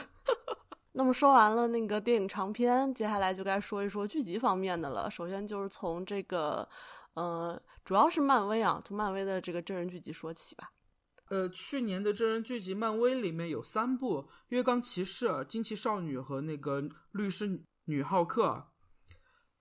[0.96, 5.10] 那么说完了那个电影长片，接下来就该说一说剧集方面的了。
[5.10, 6.66] 首先就是从这个，
[7.12, 10.72] 呃，主要是漫威啊，从漫威的这个真人剧集说起吧。
[11.28, 16.80] 呃，去年的真人剧集，漫威里面有三部，《月光骑士》、《惊奇少女》和那个
[17.12, 18.46] 《律师女浩克》。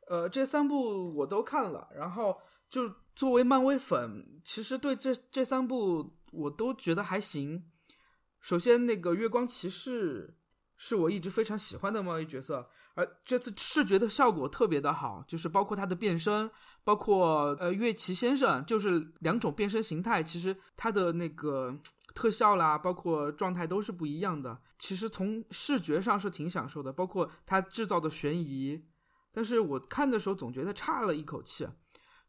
[0.08, 7.70] 呃，这三部我都看了，然后就作为漫威粉，其实对这这三部我都觉得还行。
[8.40, 10.38] 首先，那个月光骑士
[10.78, 16.50] 是我一直非常喜欢的漫威角色，而这次视觉的效果特别的好，就是包括他的变身，
[16.84, 21.74] 包括呃月奇先生，就是两种变身形态，其实他的那个
[22.14, 24.60] 特效啦，包括状态都是不一样的。
[24.78, 28.86] 其实从视觉上是挺享受的，包括他制造的悬疑。
[29.32, 31.68] 但是我看的时候总觉得差了一口气，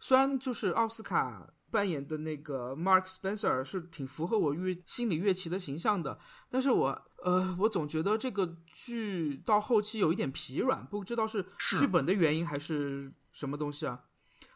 [0.01, 14.05] 虽然就是奥斯卡扮演的那个 Mark Spencer 是挺符合我乐心理乐器的形象的，但是我呃我总觉得这个剧到后期有一点疲软，不知道是剧本的原因还是什么东西啊，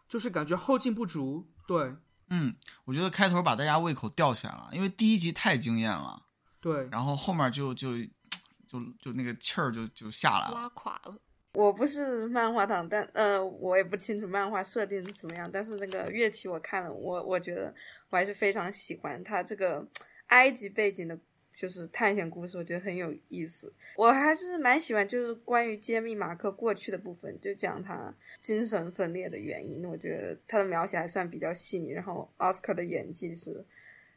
[0.08, 1.50] 就是感觉后劲不足。
[1.66, 1.96] 对，
[2.28, 6.22] 嗯，我觉得开头把大家胃口吊起来了，因为第一集太惊艳了，
[6.60, 7.98] 对，然后后面就就
[8.66, 11.16] 就就那个气儿就就下来了，拉垮了。
[11.54, 15.50] 我不是漫画党，但呃，我也不清楚漫画设定是怎么样。
[15.52, 17.74] 但是那个乐器我看了，我我觉得
[18.08, 19.84] 我还是非常喜欢它这个
[20.28, 21.18] 埃及背景的，
[21.52, 23.72] 就是探险故事，我觉得很有意思。
[23.96, 29.84] 我还是蛮喜欢，就是关于揭秘马克过去的部分，就讲他精神分裂的原因。
[29.84, 33.64] 我觉得他的描写还算比较细腻，然后奥斯卡的演技是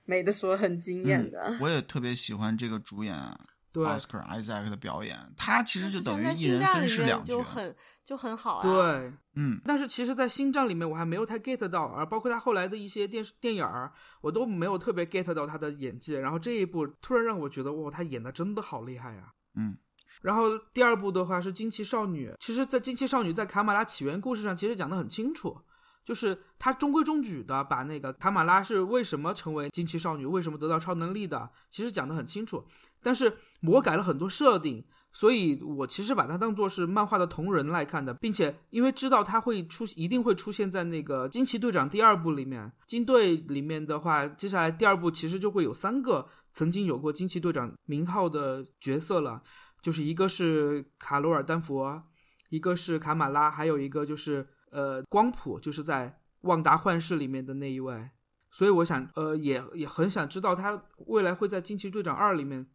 [0.06, 1.58] 没得说，很惊艳的。
[1.60, 3.16] 我也特别喜欢这个主演。
[3.16, 3.53] 奥
[3.98, 8.62] 斯卡·艾萨克的表演，他其实就等于一人分饰两角，就很就很好啊。
[8.62, 9.60] 对，嗯。
[9.66, 16.14] 但是其实，在星战里面，我还没有太 get 到，而包括他后来的一些电视电影儿，我都没有特别 get 到他的演技。
[16.14, 19.34] 然后这一部突然让我觉得，哇，他演的真的好厉害啊！
[19.56, 19.78] 嗯。
[20.22, 25.60] 然后第二部的话是《惊奇少女》，其实，在《惊奇少女》在卡马拉起源故事上，其实讲的很清楚。
[26.06, 32.66] 就是他中规中矩的把那个卡马拉是为什么成为惊奇少女，为什么得到超能力的，其实讲得很清楚。
[33.02, 42.72] 但是魔改了很多设定，所以我其实把它当做是漫画的同人来看的，并且因为知道他会出，一定会出现在那个惊奇队长第二部里面。
[42.86, 49.42] 金队里面的话，接下来第二部其实就会有三个曾经有过惊奇队长名号的角色了，
[49.82, 52.04] 就是一个是卡罗尔丹佛，
[52.50, 54.50] 一个是卡马拉，还有一个就是。
[54.74, 56.10] 呃，光谱就是在
[56.42, 58.10] 《旺达幻视》里面的那一位，
[58.50, 62.66] 所以我想，呃，也也很想知道他未来会在《惊奇队长二》里面，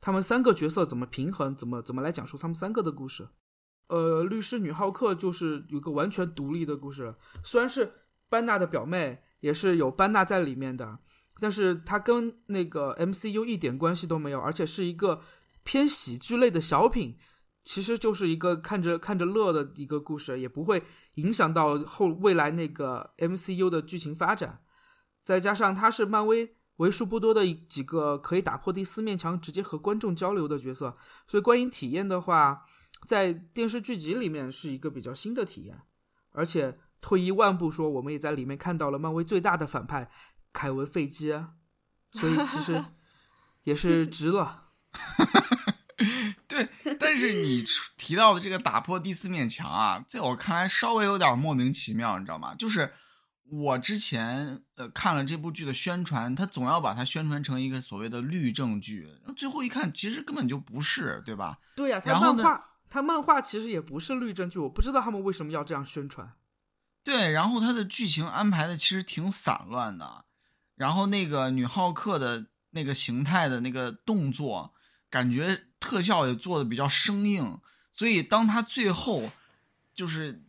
[0.00, 3.28] 他们三个角色怎么平衡，怎么怎么来讲述他们三个的故事。
[3.88, 7.92] 呃，律师女浩克就是有个完全独立的故事，虽然是
[8.30, 10.98] 班纳的表妹，也是有班纳在里面的，
[11.40, 15.20] 但是她跟那个 MCU 一点关系都没有，而且是一个
[15.62, 17.18] 偏喜剧类的小品。
[17.64, 20.82] 其实就是一个看着看着乐的一个故事，也不会
[21.14, 24.60] 影响到后未来那个 MCU 的剧情发展。
[25.24, 30.96] 再加上他是漫威为数不多的几个可以打破第四面墙，直接和观众交流的角色，
[31.26, 32.66] 所以观影体验的话，
[33.06, 35.80] 在电视剧集里面是一个比较新的体验。
[36.32, 40.10] 而且退一万步说，我们也在里面看到了漫威最大的反派
[40.52, 41.30] 凯文·费基，
[42.10, 42.84] 所以其实
[43.64, 44.64] 也是值了。
[46.46, 46.68] 对，
[47.14, 47.62] 但是你
[47.96, 52.56] 提到的这个打破第四面墙啊，在我看来稍微有点莫名其妙，你知道吗？
[52.56, 52.92] 就是
[53.48, 61.60] 我之前呃看了这部剧的宣传，他总要把它宣传成一个所谓的律政剧，最后一看其实根本就不是，对吧？
[61.76, 66.32] 对呀，他漫画他漫画其实也不是律政剧，我不知道他们为什么要这样宣传。
[67.04, 70.24] 对，然后他的剧情安排的其实挺散乱的，
[70.74, 72.46] 然后那个女浩克的。
[72.76, 74.74] 那个形态的那个动作，
[75.14, 77.56] 感觉特效也做的比较生硬，
[77.92, 79.30] 所以当他最后
[79.94, 80.42] 就是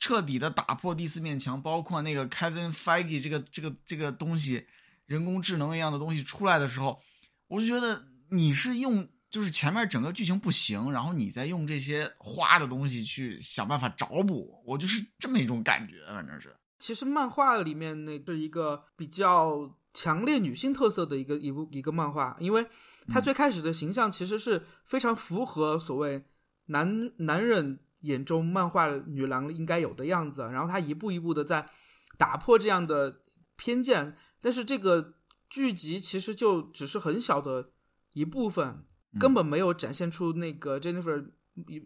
[0.00, 4.66] 彻底的打破第四面墙，包括那个 Kevin Feige 这个这个这个东西，
[5.06, 7.00] 人工智能一样的东西出来的时候，
[7.46, 16.56] 我就觉得你是用就是前面整个剧情不行，然后你再用这些花的东西去想办法找补，我就是这么一种感觉，反正是。
[16.80, 19.76] 其实漫画里面那是一个比较。
[19.92, 22.64] 强烈女性特色的一个一部一个漫画，因为
[23.08, 26.24] 它最开始的形象其实是非常符合所谓
[26.66, 31.68] 男男人眼中漫画女郎应该有的样子，然后他一步一步的在
[32.16, 33.22] 打破这样的
[33.56, 35.14] 偏见，但是这个
[35.48, 37.72] 剧集其实就只是很小的
[38.12, 38.84] 一部分，
[39.18, 41.30] 根本没有展现出那个 Jennifer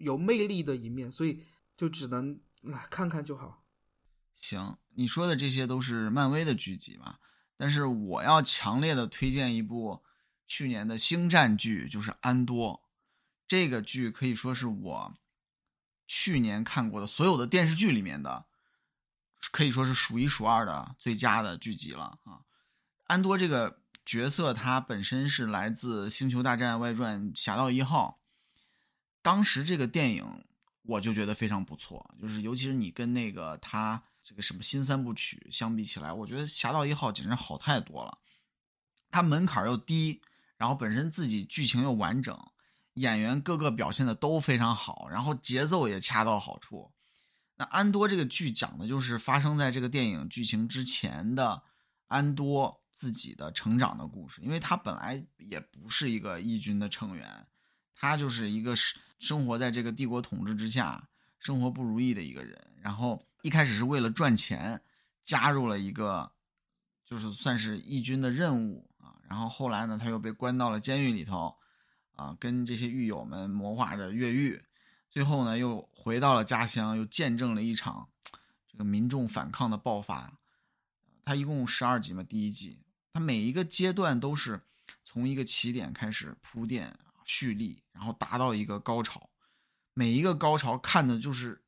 [0.00, 1.42] 有魅力的一面，所以
[1.77, 2.40] 就只能
[2.90, 3.64] 看看就好。
[4.40, 7.16] 行，你说的这些都是漫威的剧集嘛？
[7.57, 10.04] 但是我要强烈的推荐一部
[10.46, 12.74] 去年的星战剧，就是《安多》。
[13.46, 15.14] 这个剧可以说是我
[16.07, 18.46] 去年看过的所有的电视剧里面的，
[19.50, 22.40] 可以说是数一数二的最佳的剧集了啊！
[23.04, 28.20] 安多这个角色，他本身是来自《星球大战外传：侠盗一号》。
[29.22, 30.44] 当时这个电影
[30.83, 34.02] 我就觉得非常不错，就是尤其是你跟那个他。
[34.26, 38.16] 这个什么新三部曲相比起来，我觉得《侠盗一号》简直好太多了。
[39.11, 40.22] 它门槛又低，
[40.57, 42.38] 然后本身自己剧情又完整，
[42.95, 46.93] 演员各个表现的都非常好，然后节奏也恰到好处。
[47.57, 51.62] 那安多这个剧讲的就是发生在这个电影剧情之前的
[52.09, 57.47] 安多自己的成长的故事，因为他本来也不是一个义军的成员，
[57.95, 63.25] 他就是一个生生活在这个帝国统治之下，生活不如意的一个人，然后。
[63.45, 64.81] 一开始是为了赚钱，
[65.23, 66.33] 加入了一个，
[67.05, 68.90] 就是算是义军的任务。
[69.29, 71.55] 然后后来呢，他又被关到了监狱里头，
[72.17, 74.63] 啊，跟这些狱友们谋划着越狱。
[75.11, 78.09] 最后呢，又回到了家乡，又见证了一场
[78.67, 80.33] 这个民众反抗的爆发。
[81.25, 82.79] 他一共十二集嘛，第一集，
[83.13, 84.61] 他每一个阶段都是
[85.05, 89.31] 从一个起点开始铺垫蓄力，然后达到一个高潮。
[89.95, 91.61] 每一个高潮看的就是。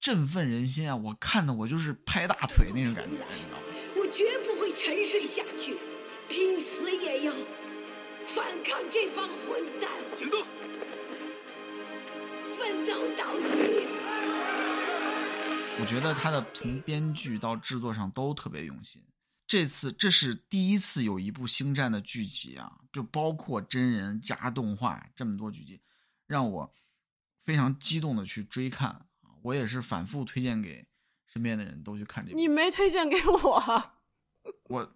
[0.00, 0.94] 振奋人心啊！
[0.94, 3.16] 我看的我就是拍大腿那种感觉，
[3.96, 5.26] 我绝不会沉睡
[9.00, 9.88] 这帮混蛋！
[10.16, 10.42] 行动！
[12.56, 13.86] 奋斗到底！
[15.78, 19.00] 我觉得他的从编剧到制作上都特别用心。
[19.46, 25.80] 这次这是第一次有一部星战的剧集啊，就包括真人加动画这么多剧集，
[26.26, 26.74] 让我
[27.40, 29.06] 非常激动的去追看。
[29.42, 30.84] 我也是反复推荐给
[31.28, 32.36] 身边的人都去看这部。
[32.36, 33.92] 你没推荐给我，
[34.64, 34.92] 我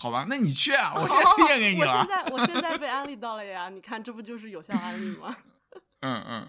[0.00, 0.26] 好吧？
[0.28, 0.92] 那你去啊！
[0.94, 1.92] 我现在推荐给你了。
[1.92, 3.68] 我现在我现在被安利到了呀！
[3.74, 5.36] 你看，这不就是有效安利吗？
[6.00, 6.48] 嗯嗯。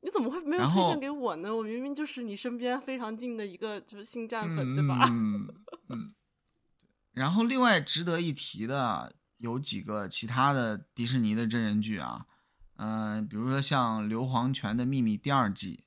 [0.00, 1.54] 你怎么会没有推荐给我呢？
[1.54, 5.06] 我明明就是你身边非常近的一个就是星战粉，对吧？
[5.10, 5.46] 嗯
[5.90, 6.14] 嗯。
[7.12, 12.24] 然后另外值得一提的有几个其他的迪士尼的真人剧啊，
[12.76, 15.84] 嗯，比如说像《硫磺泉的秘密》第二季。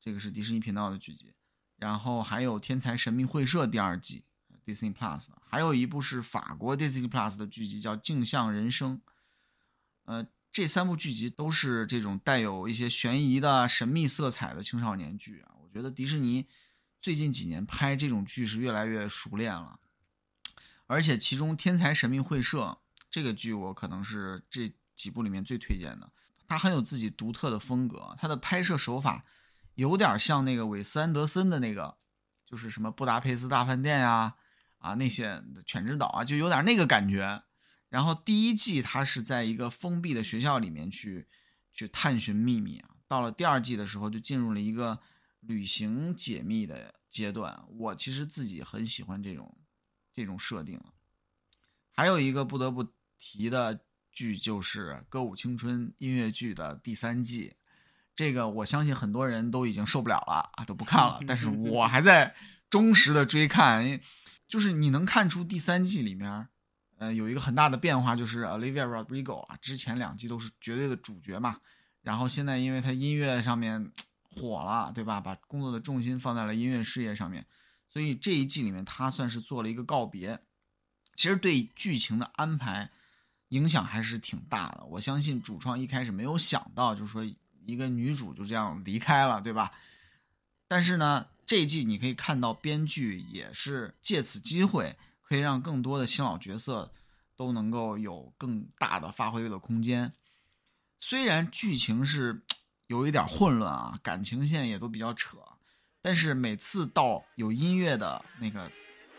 [0.00, 1.34] 这个是迪士尼频道的剧集，
[1.76, 4.24] 然后还有《天才神秘会社》第二季
[4.68, 8.98] ，Disney Plus，还有一部是法国 Disney Plus 的剧集叫《镜像人生》。
[10.04, 15.54] 呃，这三部剧集都是这种带有一些悬疑的神秘色彩的青少年剧啊。
[15.62, 16.46] 我觉得迪士尼
[17.00, 19.80] 最近几年拍这种剧是越来越熟练了，
[20.86, 22.64] 而且其中《天才神秘会社》
[23.10, 26.12] 这个剧我可能是这几部里面最推荐的，
[26.46, 29.24] 它很有自己独特的风格，它的拍摄手法。
[29.74, 31.98] 有点像那个韦斯安德森的那个，
[32.44, 34.34] 就是什么布达佩斯大饭店呀，
[34.78, 37.42] 啊那些犬之岛啊，就有点那个感觉。
[37.88, 41.26] 然后第一季他是在一个封闭的学校里面去
[41.72, 44.98] 去探寻秘密啊，到了第二季的时候就进入了一个
[45.40, 47.64] 旅行解密的阶段。
[47.78, 49.56] 我其实自己很喜欢这种
[50.12, 50.80] 这种设定。
[51.92, 52.86] 还有一个不得不
[53.16, 53.80] 提的
[54.12, 57.54] 剧就是《歌舞青春》音乐剧的第三季。
[58.14, 61.20] 这个我相信很多人都已经受不了了啊，都不看了。
[61.26, 62.34] 但是我还在
[62.68, 64.00] 忠实的追看，
[64.48, 66.48] 就是你能看出第三季里面，
[66.96, 71.60] 呃，有一个很大的变化，就是 Olivia Rodrigo 啊，之前两季都是绝对的主角嘛，
[72.02, 73.92] 然后现在因为他音乐上面
[74.22, 75.20] 火了，对吧？
[75.20, 77.46] 把工作的重心放在了音乐事业上面，
[77.88, 80.40] 所以这一季里面他算是做了一个告别。
[81.14, 82.90] 其实对剧情的安排
[83.48, 84.84] 影响还是挺大的。
[84.84, 87.24] 我相信主创一开始没有想到，就是说。
[87.66, 89.70] 一个女主就这样离开了，对吧？
[90.66, 96.92] 但是呢，这一季你可以看到，编剧也是借此机会，可以让更多的新老角色
[97.36, 100.12] 都能够有更大的发挥的空间。
[101.00, 102.42] 虽然剧情是
[102.88, 105.38] 有一点混乱啊，感情线也都比较扯，
[106.02, 108.70] 但是每次到有音乐的那个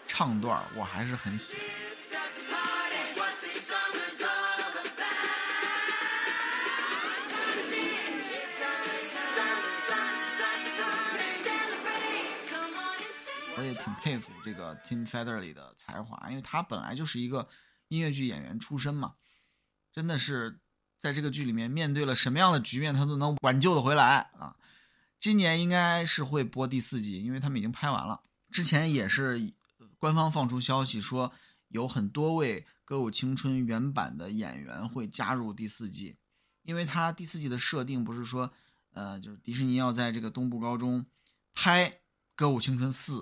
[0.06, 1.66] 唱段，我还是很喜欢。
[14.10, 17.48] 佩服这个 Tim Federle 的才华，因为他本来就是一个
[17.90, 19.14] 音乐剧演员出身嘛，
[19.94, 20.60] 真的是
[20.98, 24.56] 在这个剧里面面对了什么样的局面，他都能挽救的回来啊！
[25.20, 28.20] 今年应该是会播第四季，因为他们已经拍完了。
[28.50, 29.54] 之前也是
[30.00, 31.32] 官方放出消息说，
[31.68, 36.18] 有很多位《歌舞青春》原版的演员会加入第四季，
[36.64, 38.52] 因为他第四季的设定不是说，
[38.94, 41.06] 呃，就是迪士尼要在这个东部高中
[41.54, 41.92] 拍
[42.36, 43.20] 《歌舞青春四》。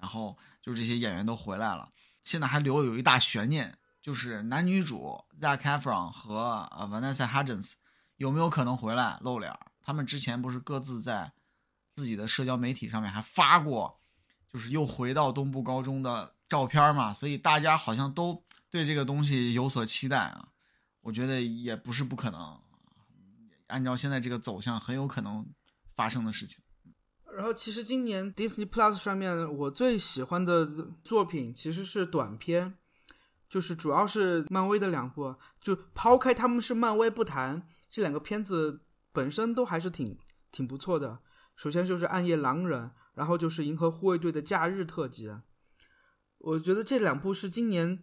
[0.00, 1.90] 然后就这些演员都回来了，
[2.24, 7.74] 现在还留有一大悬念，就是男女主 Zac Efron 和呃 Vanessa Hudgens
[8.16, 9.52] 有没有可能回来露脸？
[9.82, 11.32] 他们之前不是各自在
[11.94, 14.00] 自己的社交媒体上面还发过，
[14.48, 20.48] 就是又回到东部高中的照片嘛，所以大家好像都对这个东西有所期待啊。
[21.00, 22.60] 我觉得也不是不可能，
[23.68, 25.46] 按照现在这个走向，很有可能
[25.94, 26.62] 发生的事情。
[27.32, 30.66] 然后，其实今年 Disney Plus 上面我最喜欢的
[31.04, 32.74] 作品其实是短片，
[33.48, 35.36] 就是主要是漫威的两部。
[35.60, 40.18] 就抛开他们是漫威不谈，这两个片子本身都还是挺
[40.50, 41.20] 挺不错的。
[41.54, 42.82] 首先就是《暗夜狼人》，
[43.14, 45.30] 然后就是《银河护卫队》的假日特辑。
[46.38, 48.02] 我觉得这两部是今年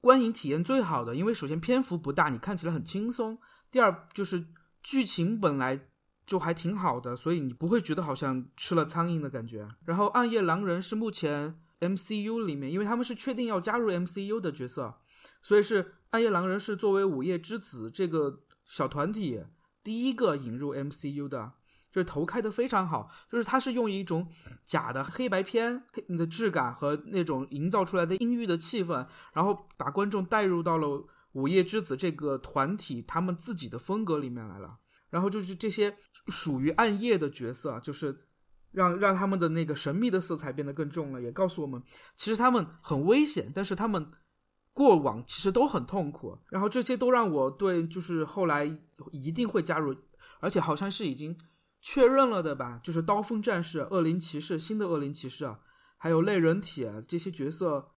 [0.00, 3.36] 观影体验最好的，因为首先篇幅不大，你看起来很轻松；
[3.70, 4.48] 第二就是
[4.82, 5.86] 剧情本来。
[6.30, 9.68] 就还挺好的，所以你不会觉得好像吃了苍蝇的感觉。
[9.84, 14.94] 然后暗夜狼人是目前 MCU 里面，因为他们是确定要加入 MCU 的角色，
[15.42, 19.42] 所以是暗夜狼人是作为午夜之子这个小团体
[19.82, 21.54] 第一个引入 MCU 的，
[21.90, 24.28] 就是头开的非常好，就是它是用一种
[24.64, 25.82] 假的黑白片
[26.16, 34.78] 的质感和那种营造出来的阴郁的气氛，然后把观众带入到了午夜之子这个团体他们自己的风格里面来了。
[35.10, 35.96] 然后就是这些
[36.28, 38.26] 属于暗夜的角色，就是
[38.70, 41.82] 让让他们的那个神秘的色彩变得更重了，也告诉我们，
[42.14, 44.08] 其实他们很危险，但是他们
[44.72, 46.38] 过往其实都很痛苦。
[46.50, 48.64] 然后这些都让我对就是后来
[49.10, 49.96] 一定会加入，
[50.38, 51.36] 而且好像是已经
[51.80, 52.80] 确认了的吧？
[52.84, 55.58] 就是刀锋战士、恶灵骑士、新的恶灵骑士啊，
[55.96, 57.92] 还有类人体这些角色，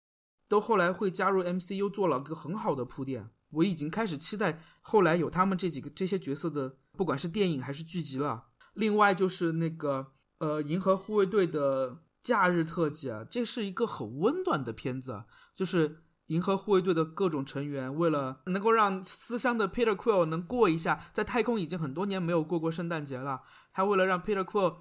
[0.48, 3.28] 都后来会加入 MCU，做了个很好的铺垫。
[3.50, 6.78] 我已经开始期待后来有他们这几个这些角色的。
[6.96, 15.24] 不管是电影还是剧集了，另外就是那个呃《银河护卫队》的假日特辑啊，这是一个很温暖的片子，
[15.54, 23.40] 就是银河护卫队的各种成员为了能够让思乡的 Peter Quill 能过一下，在太空已经很多年没有过过圣诞节了，
[23.72, 24.76] 他为了让 Peter Quill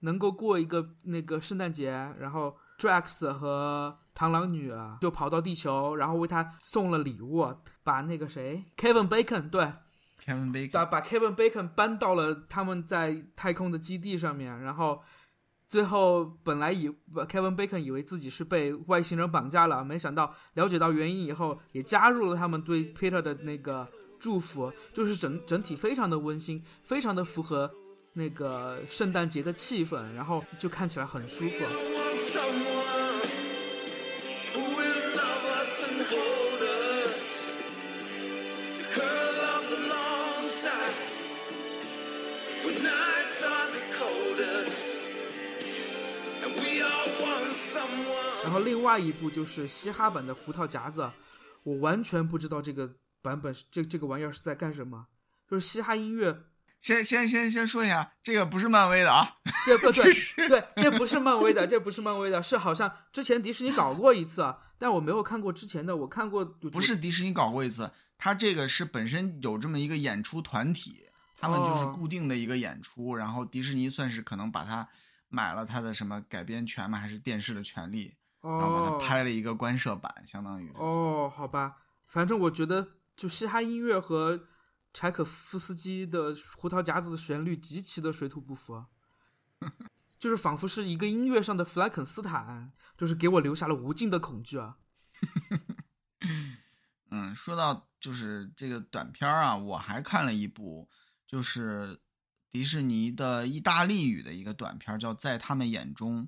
[0.00, 9.72] 能够过一个那个圣诞节，然后 Drax 和螳螂女啊就跑到地球，然后为他送了礼物，把那个谁 Kevin Bacon 对。
[10.24, 15.02] Kevin Bacon 把把 Kevin Bacon 搬到了他们在太空的基地上面，然后
[15.68, 23.86] 最后本来以 Kevin Bacon 以为自己是被外星人绑架了，没想到了解到原因以后，也加入了他们对 Peter 的那个
[24.18, 27.70] 祝福，就是整整体非常的温馨，非常的符合
[28.14, 32.73] 那个圣诞节的气氛，然后就看起来很舒服。
[48.42, 51.02] 然后另外一部就是嘻哈版的《胡桃夹子》，
[51.64, 55.06] 我完全不知道这个版本这这个玩意儿是在干什么。
[55.48, 56.44] 就是嘻哈音乐，
[56.80, 60.04] 先先先先说一下，这个不是漫威的啊，这不对
[60.48, 71.04] 对，这不是漫威的，这不是漫威的，是好像之前迪士尼搞过一次，但我没有看过之前的，我看过不是迪士尼搞过一次，他这个是本身有这么一个演出团体，
[71.38, 74.88] 他们就是固定的一个演出，然后迪士尼算是可能把它。
[75.34, 76.96] 买了他的什么改编权吗？
[76.96, 78.14] 还是电视的权利？
[78.40, 80.70] 然后把它拍了一个官摄版，相当于。
[80.74, 84.46] 哦，好吧，反正我觉得就嘻哈音乐和
[84.92, 88.84] 柴可夫斯基的《胡桃夹子》的旋律极其的水土不服，
[90.20, 94.76] 就是仿佛是一个音乐上的弗兰肯斯坦，就是给我留下了无尽的恐惧啊。
[97.10, 100.88] 嗯，说到就是这个短片啊，我还看了一部，
[101.26, 102.00] 就是。
[102.54, 106.22] 迪士尼的意大利语的一个短片叫《在他们眼中》，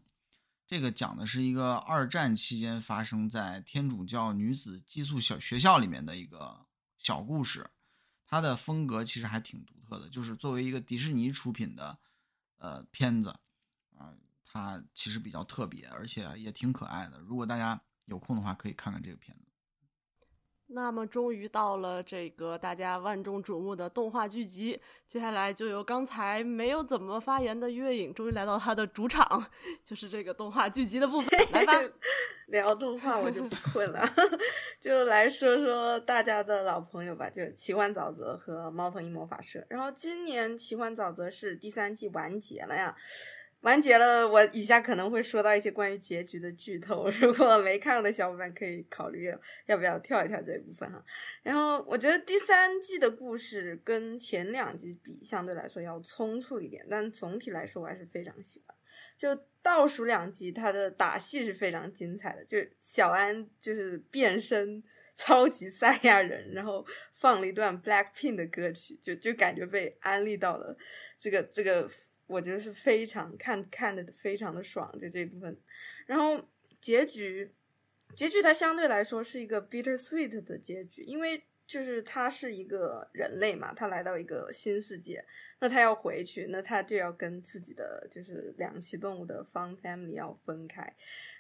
[0.66, 6.66] 这个讲的是一个二战期间发生在天主教女子寄宿小学校里面的一个
[6.98, 7.70] 小故事。
[8.26, 11.96] 它的风格其实还挺独特的，就是作为一个迪士尼出品的
[12.58, 13.30] 呃片子
[13.96, 14.12] 啊，
[14.42, 17.20] 它其实比较特别，而且也挺可爱的。
[17.20, 19.45] 如果大家有空的话，可以看看这个片子。
[20.68, 29.46] 那么，终于到了这个大家万众瞩目的动画剧集，接下来就由刚才没有怎么发言的月影，终于来到他的主场，
[29.84, 31.38] 就是这个动画剧集的部分。
[31.52, 31.72] 来吧，
[32.48, 34.04] 聊动画我就不 困了，
[34.80, 39.60] 就来说说大家的老朋友吧，就是《奇幻沼泽》和《猫头鹰魔法社》。
[39.68, 42.94] 然后今年《奇幻沼泽》是第三季完结了呀。
[43.66, 49.24] 完结了，我以下可能会说到一些关于结局的剧透， 如果没看过的小伙伴可以考虑
[49.66, 51.04] 要不要跳一跳这一部分哈。
[51.42, 58.76] 然后我觉得第三季的故事跟前两季比，相对来说要匆促一点，但总体来说我还是非常喜欢。
[59.18, 64.80] 就倒数两集，它的打戏是非常精彩的，就是小安就是变身
[65.16, 70.78] 超级赛亚人，然后放了一段 Black Pink 的歌曲，就就感觉被安利到了
[71.18, 71.90] 这个这个。
[72.26, 75.56] 我觉得是非常看看的非常的爽，就这部分。
[76.06, 76.42] 然后
[76.80, 77.50] 结局，
[78.14, 85.24] 结局它相对来说是一个 bitter sweet 的结局，因为就是他是一个人类嘛，他来到一个新世界，
[85.58, 90.94] 那他要回去，那他就要跟自己的就是两栖动物的 fun family 要分开，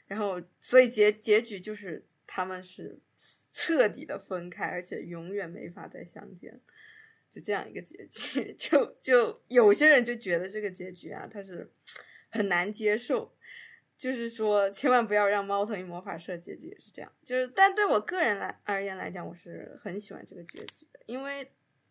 [0.08, 2.98] 然后所以结结局就是他们是
[3.52, 6.60] 彻底的分开，而且永远没法再相见。
[7.36, 11.70] 就这样一个结局， 就就有些人就觉得这个结局啊，他是
[12.30, 13.30] 很难接受，
[13.98, 21.46] 就是说千万不要让猫头鹰魔法社结局也是这样，就是但对我个人来而言来讲，我是很喜欢这个结局的，因为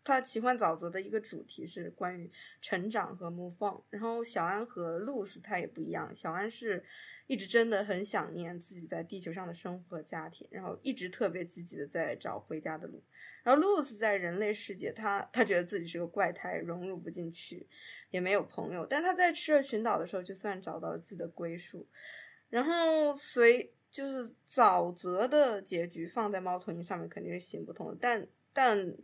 [0.05, 2.31] 它奇幻沼泽的一个主题是关于
[2.61, 6.81] 成长和 move on，然后小安和露丝他也不一样，小安是
[7.25, 13.03] 一直真的很想念自己在地球上的生活和家庭，然后一直特别积极的在找回家的路。
[13.43, 17.67] 然后露丝在人类世界，他他觉得自己是个怪胎，融入不进去，
[18.11, 18.85] 也没有朋友。
[18.85, 21.87] 但他在赤热群岛的时候，就算找到了自己的归属。
[22.49, 27.97] 然后随就是沼泽的结局放在猫头鹰上面肯定是行不通的。
[27.99, 28.95] 但但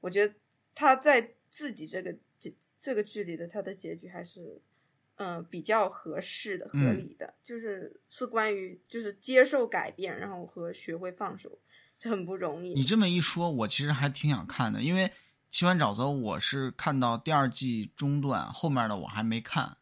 [0.00, 0.32] 我觉得
[0.78, 4.62] 他在自己这个这这个剧里的他的结局还是
[5.16, 11.58] 嗯比较合适的、合理的，就是是关于就是接受改变，然后和学会放手。
[12.00, 12.74] 很不容易。
[12.74, 15.08] 你这么一说，我其实还挺想看的，因为
[15.50, 19.78] 《奇幻沼泽》我是看到第二季中段，后面的我还没看。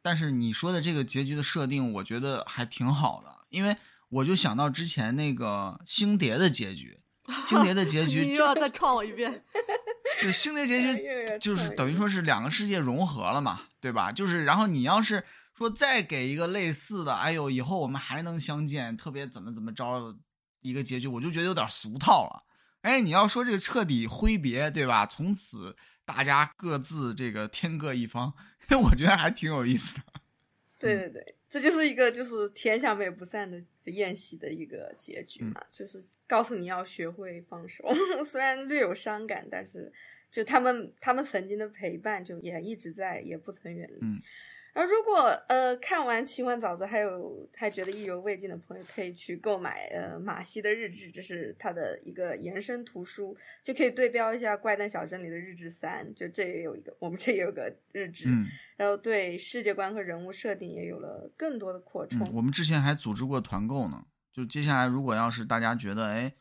[0.00, 3.76] 但是你说的这个结局的设定，我觉得还挺好的，因为
[4.08, 6.98] 我就想到之前那个星蝶的结局，
[7.46, 9.44] 星蝶的结局你又要再创我一遍。
[10.20, 14.12] 对，星蝶结局就是等于说是两个世界融合了嘛，对吧？
[14.12, 15.24] 就是然后你要是
[15.56, 20.16] 说再给一个类似的，哎呦，以后我们还能相见，特别怎么怎么着。
[20.60, 22.42] 一个结局，我就觉得有点俗套了。
[22.82, 25.06] 哎，你要说这个彻底挥别，对吧？
[25.06, 28.34] 从此大家各自这个天各一方，
[28.82, 30.02] 我觉得还挺有意思的。
[30.76, 37.84] 对对对，这就是一个就是天下美不散的宴席的一个结局嘛，就是告诉你要学会放手，
[38.24, 39.90] 虽然略有伤感，但是
[40.30, 44.06] 就他们他们曾经的陪伴就也一直在，也不曾远离。
[44.78, 58.28] 而如果呃看完《奇幻枣子》还有还觉得意犹未尽的朋友，可以去购买呃马西的日志，这是他的一个延伸图书，就可以对标一下《怪诞小镇》里的日志三，就这也有一个，我们这也有个日志，
[58.76, 62.30] 然后对世界观和人物设定也有了更多的扩充。
[62.32, 66.32] 我们之前还组织过团购呢，就接下来如果要是大家觉得哎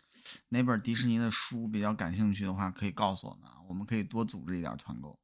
[0.50, 5.18] 哪本迪士尼的书比较感兴趣的话，可以告诉我们，我们可以多组织一点团购。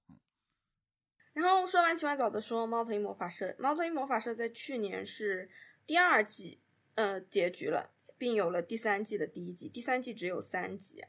[1.34, 3.56] 然后说完洗完澡的，说猫头鹰魔法社。
[3.58, 5.50] 猫头鹰魔法社在去年是
[5.86, 6.60] 第二季，
[6.96, 9.68] 呃，结局了，并有了第三季的第一集。
[9.68, 11.04] 第三季只有三集，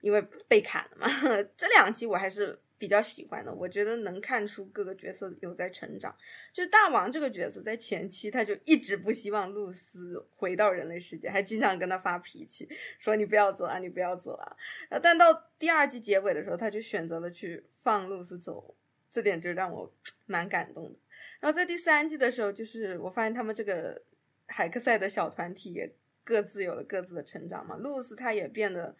[0.00, 1.08] 因为被砍了嘛。
[1.58, 6.16] 这两集我还是比较喜欢的，我觉得能看出各个角色有在成长。
[6.52, 12.68] 就大王这个角色，在前期他就一直不希望露丝回到人类世界，还经常跟他发脾气，
[13.00, 14.56] 说你不要走啊，你不要走啊。
[14.88, 18.76] 然后但到第二季结尾的时候，他就选择了去放露丝走。
[19.14, 19.88] 这点就让我
[20.26, 20.98] 蛮感动的。
[21.38, 24.02] 然后在第三季的时候，就是我发现他们这个
[24.46, 25.88] 海克赛的小团体也
[26.24, 27.76] 各自有了各自的成长嘛。
[27.76, 28.96] 露丝她也变得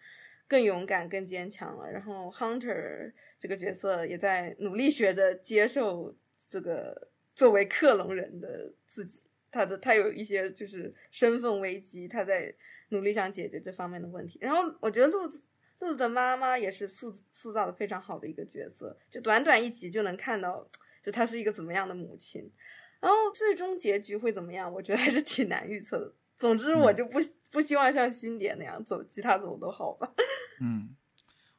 [0.47, 1.91] 更勇敢、更坚强了。
[1.91, 6.15] 然后 Hunter 这个角色也在努力学着接受
[6.47, 9.23] 这个作为克隆人的自己。
[9.51, 12.55] 他的他有一些就是身份危机，他在
[12.89, 14.39] 努力想解决这方面的问题。
[14.41, 15.41] 然后我觉得露丝
[15.79, 15.85] 丝。
[15.85, 20.67] 兔子的妈妈也是塑塑造的非常好的一个角色，就短短一集就能看到，
[21.03, 22.51] 就她是一个怎么样的母亲。
[22.99, 24.71] 然后最终结局会怎么样？
[24.71, 26.13] 我觉得还是挺难预测的。
[26.37, 27.19] 总之，我就不
[27.51, 30.11] 不希望像新点那样走，其他怎么都好吧。
[30.59, 30.95] 嗯，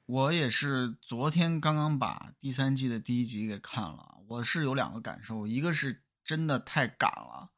[0.07, 7.51] 我也是昨天刚刚把第三季的第一集给看了，我是有两个感受，一个是真的太赶了，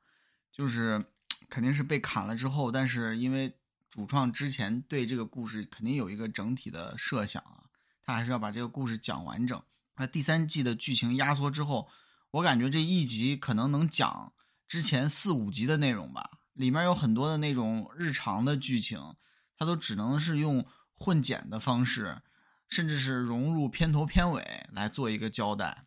[0.53, 1.03] 就是
[1.49, 3.57] 肯定是被砍了之后，但是因为
[3.99, 7.65] 主创之前对这个故事肯定有一个整体的设想啊，
[8.05, 9.61] 他还是要把这个故事讲完整。
[9.97, 11.89] 那第三季的剧情压缩之后。
[12.31, 14.35] 我感觉这一集可能能讲
[14.69, 19.17] 之前四五集的内容吧，里面有很多的那种日常的剧情，
[19.57, 22.21] 它都只能是用混剪的方式，
[22.69, 25.87] 甚至是融入片头片尾来做一个交代。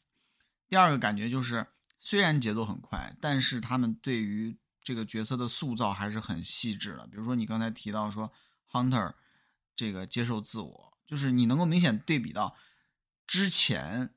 [0.68, 1.68] 第二个感觉就是，
[2.00, 7.08] 虽然节奏很快，但是他们对于这个角色的塑造还是很细致的。
[7.08, 8.32] 比如说你刚才提到说
[8.72, 9.14] Hunter
[9.76, 12.56] 这个接受自我，就是你能够明显对比到
[13.26, 14.14] 之前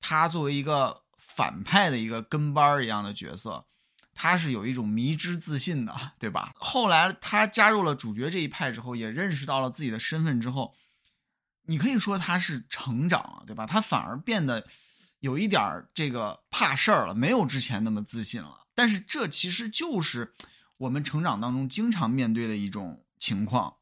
[0.00, 1.02] 他作为一个。
[1.18, 3.66] 反派的一个跟班儿一样的角色，
[4.14, 6.52] 他是有一种迷之自信的，对吧？
[6.54, 10.74] 后来他加入了主角这一派之后，也认识到了自己的身份之后，
[11.64, 13.66] 你可以说他是成长了，对吧？
[13.66, 14.66] 他反而变得
[15.18, 18.65] 有一点这个怕事儿了，没有之前那么自信了。
[18.76, 20.32] 但是这其实就是
[20.76, 23.78] 我们成长当中经常面对的一种情况。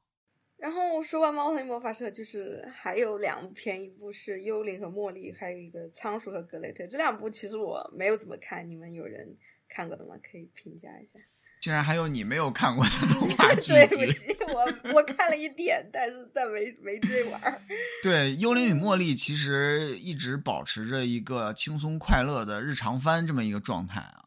[0.56, 6.84] 然后说完《猫头鹰魔法社》，就是还有两部片，一部是《幽灵和茉莉》，还有一个《仓鼠和格雷特》。
[6.86, 9.36] 这两部其实我没有怎么看，你们有人
[9.68, 10.14] 看过的吗？
[10.22, 11.18] 可以评价一下。
[11.60, 17.40] 竟然还有你没有看过的动画剧对不起，我我看了一点，但是但没没追完。
[18.02, 24.23] 对，《幽灵与茉莉》其实一直保持着一个轻松快乐的日常番这么一个状态啊，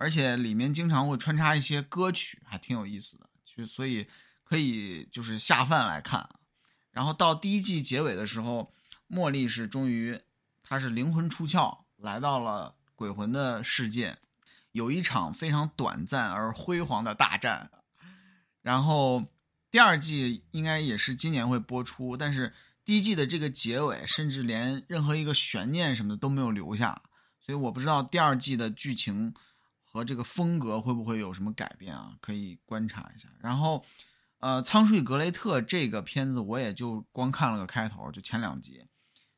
[0.00, 3.30] 而且里面经常会穿插一些歌曲，还挺有意思的。
[3.44, 4.08] 就所以。
[4.42, 6.28] 可以就是下饭来看，
[6.90, 8.74] 然后到第一季结尾的时候，
[9.08, 10.20] 茉莉是终于，
[10.60, 14.18] 她是灵魂出窍，来到了鬼魂的世界，
[14.72, 17.70] 有一场非常短暂而辉煌的大战。
[18.60, 19.24] 然后
[19.70, 22.52] 第二季应该也是今年会播出，但是
[22.84, 27.00] 第一季的这个结尾，甚至连任何一个悬念什么的都没有留下，
[27.38, 29.32] 所以我不知道第二季的剧情
[29.90, 32.14] 和这个风格会不会有什么改变啊？
[32.20, 33.28] 可以观察一下。
[33.40, 33.84] 然后。
[34.42, 38.86] 呃，仓鼠与格雷特这个片子我也就光看了个开头，就前两集。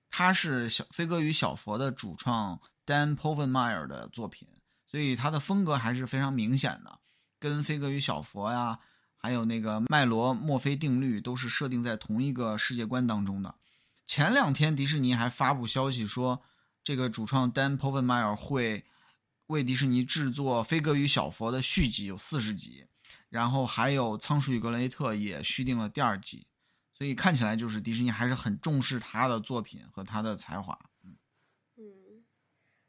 [0.09, 4.47] 它是小飞哥与小佛的主创 Dan Povenmire 的作品，
[4.87, 7.01] 所以它的风格还是非常明显的，
[7.41, 8.79] 跟飞哥与小佛呀，
[9.17, 13.57] 还有那个麦罗墨菲定律都是设定在同一个世界观当中的。
[14.07, 16.41] 前两天迪士尼还发布消息说，
[16.85, 18.85] 这个主创 Dan Povenmire 会
[19.47, 22.87] 为迪士尼制作飞哥与小佛的续集，有四十集。
[23.29, 26.47] 然后还有《仓鼠与格雷特》也续订了第二季，
[26.93, 30.79] 所以看起来就是迪士尼还是很重视他的作品和他的才华。
[31.77, 32.23] 嗯，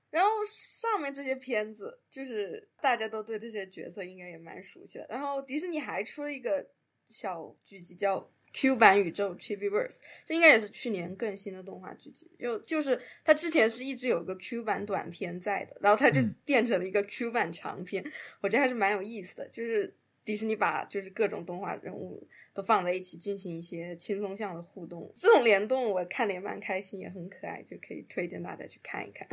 [0.09, 5.07] 然后上面这些片子就是大家都对这些角色应该也蛮熟悉的。
[5.09, 6.69] 然后迪士尼还出了一个
[7.07, 8.19] 小剧集叫
[8.53, 9.89] 《Q 版宇宙 Chibiverse》，
[10.23, 12.31] 这应该也是去年更新的动画剧集。
[12.39, 18.03] 就就是它之前是一直有个 Q 版短片在的，然后它就变成了一个 Q 版长片。
[18.39, 19.93] 我觉得还是蛮有意思的，就是。
[20.25, 29.27] 迪士尼把就是各种动画人物都放在一起进行一些轻松向的互动，这种联动我看的也蛮开心，也很可爱，就可以推荐大家去看一看。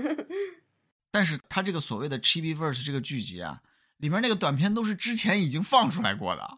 [1.12, 3.62] 但是它这个所谓的 Chibiverse 这个剧集啊，
[3.98, 6.56] 里面那个短片都是之前已经放出来过的，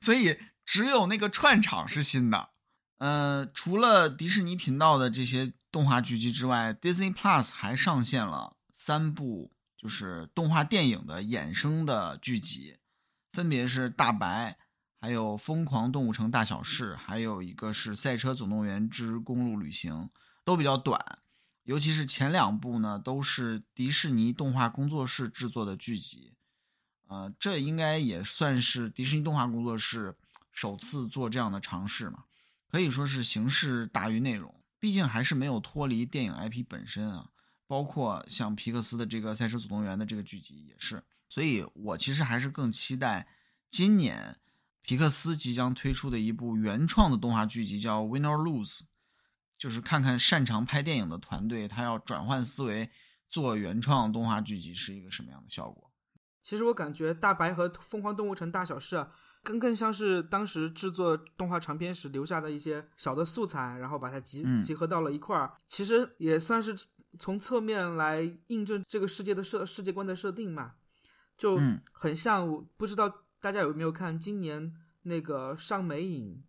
[0.00, 0.36] 所以
[0.70, 2.50] 只有那个串场是新的。
[2.98, 12.76] 呃，除了迪士尼频道的这些动画剧集之外，Disney Plus 还上线了三部就是动画电影的衍生的剧集。
[13.32, 14.56] 分别是大白，
[15.00, 20.08] 还有疯狂动物城大小事，还有一个是赛车总动员之公路旅行，
[20.44, 21.18] 都比较短。
[21.64, 26.34] 尤其是前两部呢，都是迪士尼动画工作室制作的剧集。
[27.08, 30.16] 呃，这应该也算是迪士尼动画工作室
[30.52, 32.24] 首次做这样的尝试嘛？
[32.68, 37.30] 可以说是形式大于内容，毕竟还是没有脱离电影 IP 本身啊。
[37.66, 41.00] 包括像皮克斯的这个赛车总动员的这个剧集也是。
[41.28, 43.28] 所以我其实还是更期待
[43.70, 44.36] 今年
[44.82, 48.78] 皮克斯即将推出的一部原创的动画剧集，叫《Win or Lose》，
[49.56, 52.90] 就是看看擅长拍电影的团队，他要转换思维
[53.28, 55.92] 做原创动画剧集是一个什么样的效果。
[56.42, 58.96] 其实我感觉《大白》和《疯狂动物城大小事》
[59.42, 65.54] 更更像是当时制作动画长片时留下的一些小的素材，然后把它集集合到了一块儿。
[65.66, 66.76] 其实也算是
[67.18, 70.74] 从侧面来印证这个世界的设世界观的设定嘛。
[71.38, 71.58] 就
[71.90, 74.74] 很像，不知道大家有没有看今年
[75.04, 76.44] 那个上美影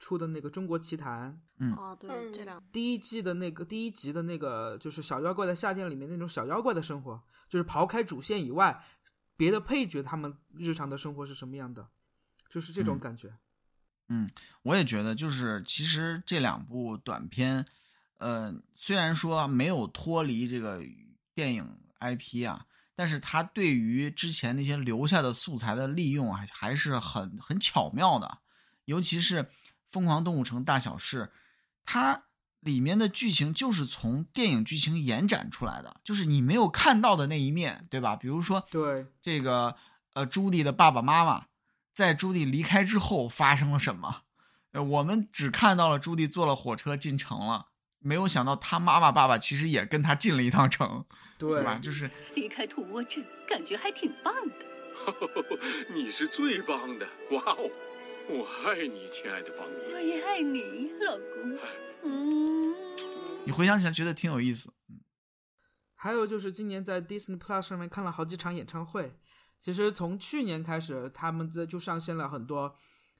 [0.00, 1.30] 出的那个《中国奇谭》，
[1.60, 1.72] 嗯。
[1.74, 8.84] 哦，对，这两第一季的那个第一集的那个就是小妖怪在夏天里面那种小妖怪的生活，就是刨开主线以外，
[9.36, 11.88] 别的配角他们日常的生活是什么样的，
[12.52, 13.32] 就是这种感觉。
[14.08, 14.28] 嗯，
[14.62, 17.64] 我也觉得，就是其实这两部短片，
[18.18, 20.82] 呃，虽然说没有脱离这个
[21.34, 28.38] 电影 IP 啊，但是它对于之前那些留下的素材的利用还还是很很巧妙的，
[28.84, 29.44] 尤其是
[29.90, 31.30] 《疯狂动物城大小事》。
[31.86, 32.24] 它
[32.60, 38.14] 里面的剧情就是从电影剧情延展出来的，就是你没有看到的那一面，对吧？
[38.14, 39.74] 比如说，对这个
[40.12, 41.46] 呃，朱迪的爸爸妈妈
[41.92, 44.22] 在朱棣离开之后发生了什么？
[44.72, 47.66] 呃，我们只看到了朱棣坐了火车进城了，
[47.98, 51.04] 没有想到他妈妈爸爸其实也跟他进了一趟城，
[51.38, 51.78] 对吧？
[51.82, 54.54] 就是离开土窝镇，感觉还挺棒的。
[55.94, 57.70] 你是最棒的，哇哦！
[58.28, 59.92] 我爱你，亲爱的邦尼。
[59.92, 61.58] 我也爱你，老公。
[62.04, 62.74] 嗯，
[63.44, 64.72] 你回想起来觉得挺有意思。
[64.88, 65.00] 嗯，
[65.94, 69.18] 还有就是今年在 Disney Plus 上面看了好几场演唱会。
[69.62, 72.74] 其实从去年开始，他们在就上线了很多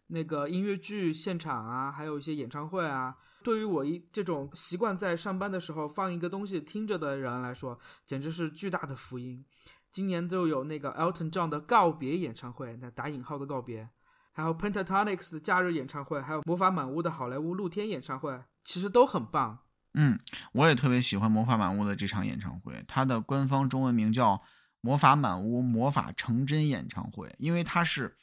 [0.08, 3.16] 那个音乐剧现场啊，还有一些演唱会啊。
[3.44, 9.44] 对于我一这种习惯在上班的时候放一个东西听着的人来说，简直是巨大的福音。
[9.90, 13.88] 今年就有那个 Elton John 的告别演唱会，那打引号的告别。
[14.32, 19.58] 还有 Pentatonix 的假日演唱会，还有魔法满屋的好莱坞露天演唱会，其实都很棒。
[19.94, 20.18] 嗯，
[20.52, 24.40] 我也特别喜欢魔法满屋的这场演唱会，它的官方中文名叫
[24.82, 28.14] 魔法满屋魔法成真演唱会，因为它是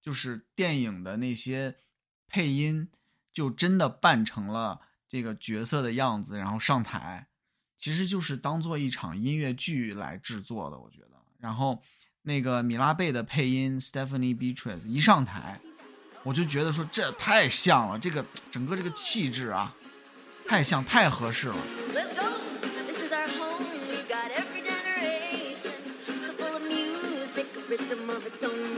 [0.00, 1.76] 就是电影的那些
[2.26, 2.88] 配音
[3.30, 7.26] 就真的扮成了这个角色的样子，然后上台，
[7.78, 11.10] 其实就是当做一场音乐剧来制作的，我觉得。
[11.38, 11.82] 然后。
[12.26, 15.60] 那个米拉贝的配音 Stephanie Beatrice 一上台，
[16.22, 19.74] 我就觉得说这太像了，这个整个这个气质啊，
[20.48, 21.56] 太像，太合适了。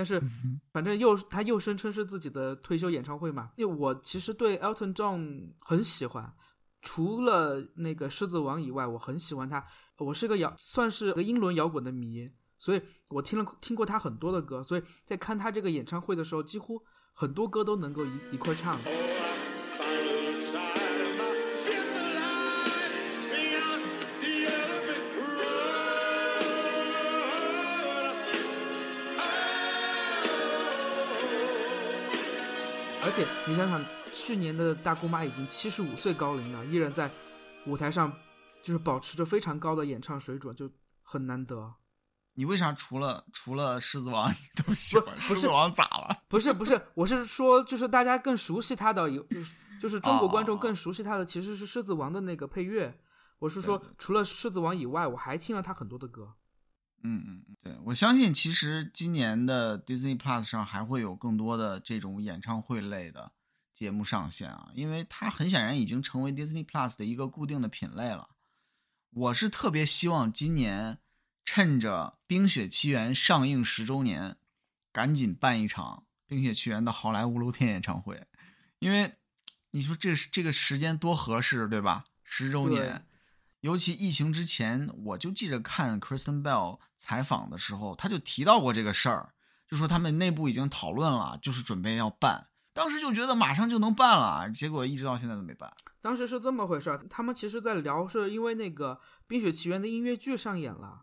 [0.00, 0.18] 但是
[0.72, 3.50] 反正又他又声称是自己的退休演唱会嘛。
[3.56, 6.32] 因为我其实对 Elton John 很喜欢，
[6.80, 9.62] 除了那个狮子王以外，我很喜欢他。
[9.98, 12.30] 我是个摇，算是个英伦摇滚的迷。
[12.56, 12.80] 所以
[13.10, 16.82] 我听了听过他很多的歌，所以在看他这个演唱会的时候，几乎
[17.12, 18.78] 很多歌都能够一一块唱。
[33.10, 33.84] 而且你想想，
[34.14, 37.10] 去年的大姑妈已经七十五岁高龄了，依然在
[37.66, 38.12] 舞台上
[38.62, 40.70] 就是保持着非常高的演唱水准，就
[41.02, 41.74] 很难得。
[42.34, 45.12] 你为啥除了除了狮子王你都喜欢？
[45.18, 46.22] 狮子王咋了？
[46.28, 52.96] 不是不是，我是说，就是大家更熟悉他的，有就是就是中国观众更熟悉他的，其实是狮子王的那个配乐。
[53.40, 56.32] 我是说，除了狮子王以外，我还听了他很多的歌。
[57.02, 63.32] 嗯嗯嗯，对，我相信其实今年的 Disney Plus 上还会有更多的这种演唱会类的
[63.74, 68.28] 节目上线啊，因为它很显然已经成为 Disney Plus 的一个固定的品类了。
[69.10, 70.98] 我是特别希望今年。
[71.42, 74.36] 趁着《冰雪奇缘》上映十周年，
[74.92, 78.24] 赶紧办一场《冰雪奇缘》的好莱坞露天演唱会，
[78.78, 79.12] 因为
[79.72, 82.04] 你说这这个时间多合适，对吧？
[82.22, 83.04] 十周年，
[83.60, 89.34] 尤其疫情之前，我就记着看 Kristen Bell 采访的时候，他就提到过这个事儿，
[89.68, 92.48] 就说他们内部已经讨论了，就是准备要办。
[92.72, 95.70] 当时就觉得马上就能办了，结果一直到现在都没办。
[96.00, 98.94] 当时是这么回事儿，他们其实在聊，是因为那个
[99.26, 101.02] 《冰雪奇缘》的音乐剧上演了。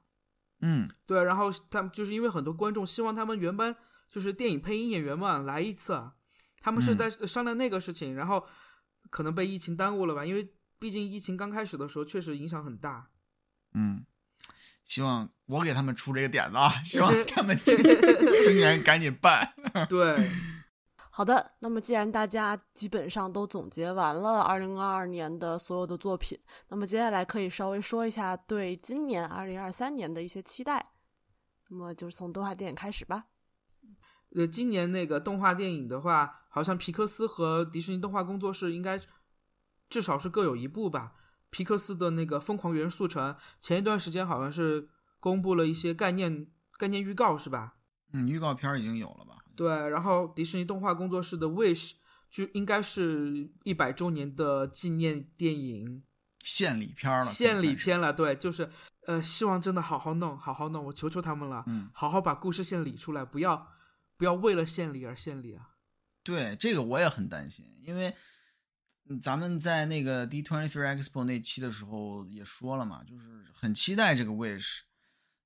[0.62, 3.76] 嗯，对，然后他们就是因为很多观众希望他们原班
[4.10, 6.12] 就是电影配音演员嘛来一次，
[6.60, 8.44] 他们是在商量那个事情，然后
[9.12, 10.26] 可能被疫情耽误了吧？
[10.26, 13.10] 因为毕竟疫情刚开始的时候确实影响很大。
[13.74, 14.06] 嗯，
[14.84, 17.76] 希望我给他们出这个点子啊， 希望 他们今
[18.44, 19.54] 今年赶紧办。
[19.90, 20.30] 对。
[21.10, 26.38] 好的，那么既然大家基本上都总结完了二零二二年的所有的作品，
[26.70, 30.92] 那么接下来可以稍微说一下对今年二零二三年的一些期待。
[31.70, 33.26] 那么就是从动画电影开始吧。
[34.36, 39.02] 呃，今年那个动画电影的话，好像皮克斯和迪士尼动画工作室应该
[39.90, 41.14] 至少是各有一部吧。
[41.50, 44.90] 皮克斯的那个《疯狂元素城》前一段时间好像是。
[45.20, 46.46] 公布了一些概念
[46.78, 47.74] 概念预告，是吧？
[48.14, 49.40] 嗯，预告片已经有了吧？
[49.56, 51.94] 对，然后迪士尼动画工作室的 Wish
[52.30, 56.04] 就应该是一百周年的纪念电影，
[56.44, 58.14] 献礼片了，献礼片了。
[58.14, 58.70] 对，就是
[59.08, 63.68] 呃，希望真的好好弄，好好弄，我求求他们了，嗯，好好把故事线理出来，不要
[64.18, 65.72] 不要为了献礼而献礼啊。
[66.24, 68.16] 对，这个我也很担心，因为
[69.22, 74.80] 咱们在那个 D Twenty Three Expo 那期的时候也说了嘛，就是很期待这个 Wish。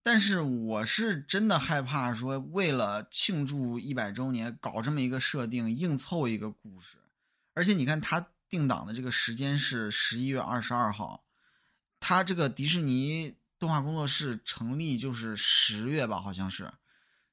[0.03, 6.97] 但是我是真的害怕说，为了庆祝一百周年搞这么一个设定，硬凑一个故事。
[7.53, 11.24] 而且你看，他定档的这个时间是十一月二十二号，
[11.99, 16.74] 他这个迪士尼动画工作室成立就是十月吧，好像是。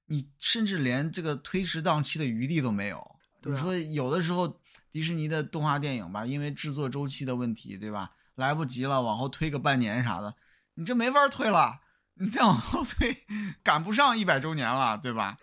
[0.04, 3.16] 你甚至连这个推迟档期的余地都没有。
[3.44, 4.60] 你说有的时候
[4.90, 8.10] 迪士尼的动画电影吧，因为制作周期的问题，对吧？
[8.34, 10.34] 来不及了，往后推个半年啥的，
[10.74, 11.80] 你这没法推了。
[12.20, 13.16] 你再往后推，
[13.62, 15.36] 赶不上一百周年了，对吧？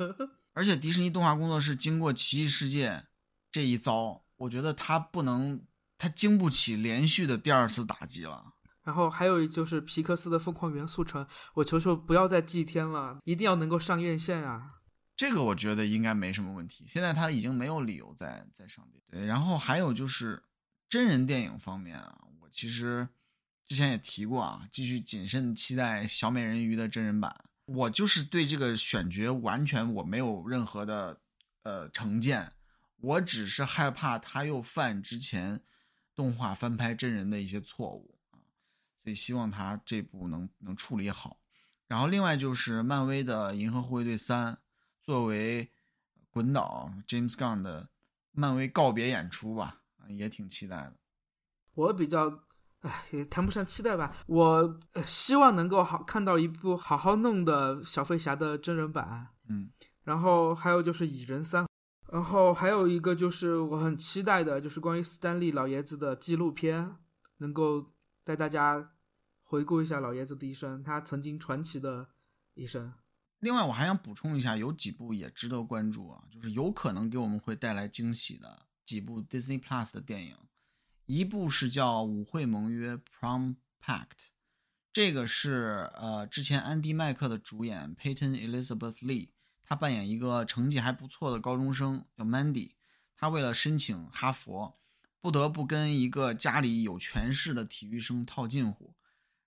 [0.52, 2.90] 而且迪士尼动画工作室经过《奇异世界》
[3.50, 5.62] 这一遭，我觉得他不能，
[5.96, 8.44] 他经不起连续的第二次打击了。
[8.82, 11.24] 然后还有就是皮克斯的《疯狂元素城》，
[11.54, 14.77] 我求求不要再祭天了，一定要能够上院线啊！
[15.18, 16.86] 这个我觉得应该没什么问题。
[16.88, 19.02] 现在他已经没有理由再再上电。
[19.10, 20.42] 对，然后还有就是
[20.88, 23.06] 真人电影方面啊，我其实。
[23.66, 27.44] 之前也提过啊，继续谨慎期待小美人鱼的真人版。
[27.66, 31.20] 我就是对这个选角完全我没有任何的
[31.64, 32.50] 呃成见，
[32.96, 35.60] 我只是害怕他又犯之前
[36.14, 38.40] 动画翻拍真人的一些错误啊，
[39.02, 41.38] 所以希望他这部能能处理好。
[41.86, 44.54] 然后另外就是漫威的《银河护卫队三》，
[45.08, 45.70] 作为
[46.28, 47.88] 滚导 James Gunn 的
[48.32, 50.92] 漫威告别演出吧，也挺期待的。
[51.72, 52.44] 我比较。
[52.80, 54.14] 唉，也谈不上期待吧。
[54.26, 59.28] 我希望能够好看到一部好好弄的小飞侠的真人版。
[59.48, 59.70] 嗯，
[60.04, 61.66] 然后还有就是蚁人三，
[62.12, 66.94] 然后还有一个就是我很期待的，就是关于斯丹利老爷子的纪录片，
[67.38, 68.92] 能够带大家
[69.42, 72.10] 回顾一下老爷子的一生，他曾经传奇的
[72.52, 72.92] 一生。
[73.40, 80.36] 另外，我还想补充一下，有几部也值得关注啊，就是有可能给我们会带来惊喜的几部 Disney Plus 的电影。
[81.06, 84.28] 一部是叫《舞会盟约》（Prom Pact），
[84.92, 89.28] 这个是呃之前安迪麦克的主演 Peyton Elizabeth Lee，
[89.62, 92.72] 他扮演一个成绩还不错的高中生叫 Mandy，
[93.16, 94.78] 他为了申请哈佛，
[95.20, 98.94] 不得不跟一个家里有权势的体育生套近乎。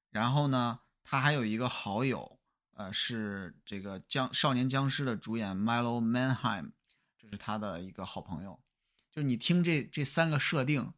[0.09, 2.39] 然后呢，他还有一个好友，
[2.82, 6.71] 呃，是这个僵少年僵尸的主演 Milo Manheim，
[7.19, 8.59] 这是他的一个好朋友。
[9.11, 10.93] 就你听这这三个设定。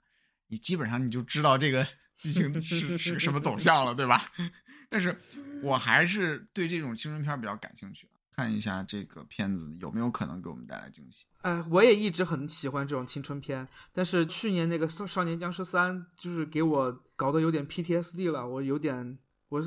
[0.48, 4.32] 你基本上你就知道这个 剧情是是什么走向了，对吧？
[4.88, 5.20] 但是
[5.64, 11.26] 我还是对这种青春片比较感兴趣，看一下这个片子有没有可能给我们带来惊喜。
[11.42, 19.18] 哎，我也一直很喜欢这种青春片，但是去年那个《少少年僵尸三》就是给我搞得有点 PTSD 了，我有点，
[19.50, 19.60] 我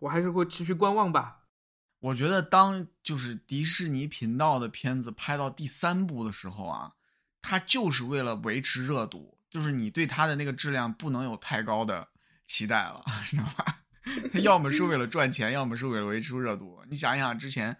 [0.00, 1.37] 我还是会持续观望吧。
[2.00, 6.94] 我觉得当就是迪士尼频道的片子拍到第三部的时候啊，
[7.42, 9.36] 它就是为了维持热度。
[9.50, 12.06] 就是你对它的那个质量不能有太高的
[12.44, 13.80] 期待了， 知道吧？
[14.32, 16.78] 他要么是为了赚钱，要么是为了维持热度。
[16.90, 17.72] 你想一想，之前《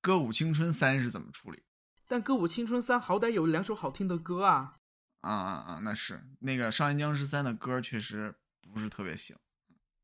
[0.00, 1.62] 歌舞青春三》是怎么处理？
[2.08, 4.78] 但《歌舞青春三》好歹有两首好听的歌啊！
[5.20, 5.80] 啊啊啊！
[5.82, 8.34] 那是那个《少年僵尸三》的歌确实
[8.72, 9.36] 不是特别行。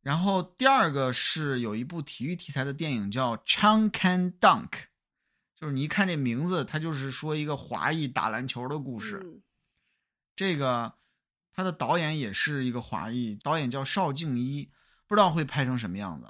[0.02, 4.68] 然后第二个是有一部体育题材的电影叫《Chun Can Dunk》，
[5.56, 9.40] 就是你一看这名字，它就是说一个华裔打篮球的故事。
[10.34, 10.92] 这个
[11.52, 14.68] 他的导演也是一个华裔导演，叫邵静一，
[15.06, 16.26] 不知道会拍成什么样子。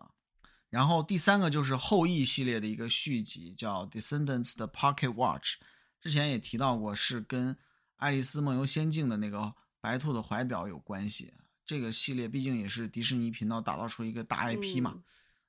[0.69, 5.57] 然后第三个就是后羿系列的一个续集，叫《Descendants 的 Pocket Watch》，
[6.01, 7.55] 之前也提到过，是跟
[7.97, 11.33] 《爱丽丝梦游仙境》的那个白兔的怀表有关系。
[11.65, 15.03] 这个系列毕竟也是迪士尼频道打造出一个大 IP 嘛，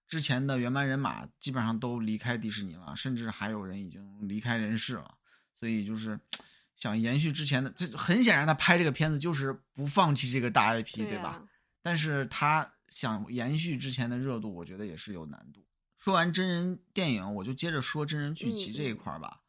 [0.07, 5.15] 之前的原班人马基本上都离开迪士尼了，甚至还有人已经离开人世了，
[5.55, 6.19] 所以就是。
[6.75, 11.41] 想延续之前的，这很显然他拍这个片子就是不放弃这个大 IP，对吧？
[11.81, 15.63] 但是他想延续之前的热度，我觉得也是有难度。
[15.97, 19.41] 说完真人电影，我就接着说真人剧集这一块吧。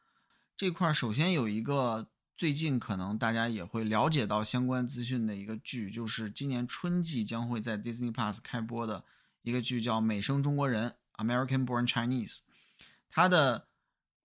[0.56, 2.06] 这块首先有一个
[2.36, 9.04] 最近可能大家也会了解到相关资讯的一个剧，就是今年春季将会在 Disney Plus 开播的
[9.42, 12.38] 一个剧，叫《美声中国人》（American Born Chinese）。
[13.08, 13.68] 它的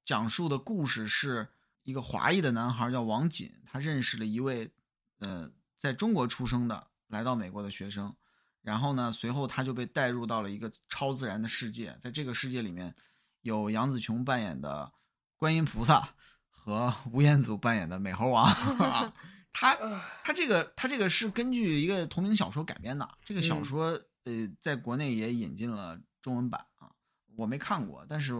[0.03, 1.49] 讲述的故事是。
[1.83, 4.69] 一个华裔的男孩叫王锦，他认识了一位，
[5.17, 5.49] 呃，
[5.79, 8.13] 在中国出生的来到美国的学生，
[8.61, 12.93] 然后呢，随后他就被带入到了一个超自然的世界，在这个世界里面，
[13.41, 14.91] 有杨紫琼扮演的
[15.35, 16.13] 观音菩萨
[16.59, 18.47] 和吴彦祖扮演的美猴王。
[19.51, 19.75] 他
[20.23, 26.91] 他这个他这个是根据一个同名小说改编的，这个小说呃在国内也引进了中文版啊，
[27.35, 28.35] 我没看过，但是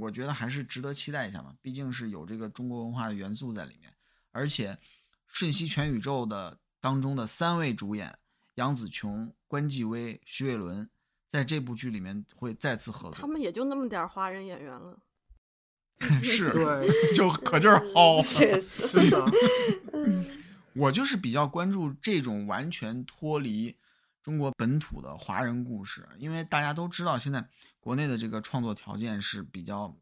[0.00, 3.92] 我觉得还是值得期待一下嘛，毕竟是有这个中国文化的元素在里面，
[4.32, 4.72] 而且
[5.26, 8.16] 《瞬息全宇宙》的当中的三位主演
[8.56, 10.88] 杨紫琼、关继威、徐伟伦，
[11.26, 14.98] 在这部剧里面会再次合作，他们也就那么点华人演员了。
[16.22, 19.24] 是，对， 就可劲儿薅， 确实是的。
[20.74, 23.76] 我就是比较关注这种完全脱离
[24.22, 27.46] 中国本土的华人故事，因为大家都知道现在
[27.78, 29.94] 国内的这个创作条件是比较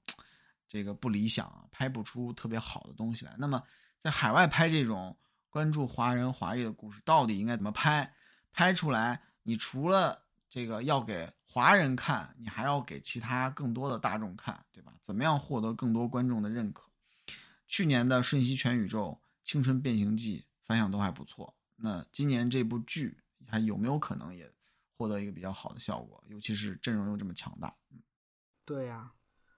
[0.68, 3.34] 这个不理想，拍不出特别好的东西来。
[3.38, 3.62] 那么
[3.98, 5.14] 在海外拍这种
[5.50, 8.10] 关注华人华裔的故事，到底应该怎么拍？
[8.50, 14.94] 拍出来，你除了这个要给华人看，你还要给其他更多的大众看，对吧？
[15.02, 16.88] 怎么样获得更多观众的认可？
[17.68, 19.08] 去年的《瞬息全宇宙》
[19.44, 21.54] 《青春变形记》反响都还不错。
[21.76, 24.50] 那今年这部剧还有没有可能也
[24.96, 26.24] 获得一个比较好的效果？
[26.28, 27.74] 尤其是阵容又这么强大。
[28.64, 29.12] 对呀，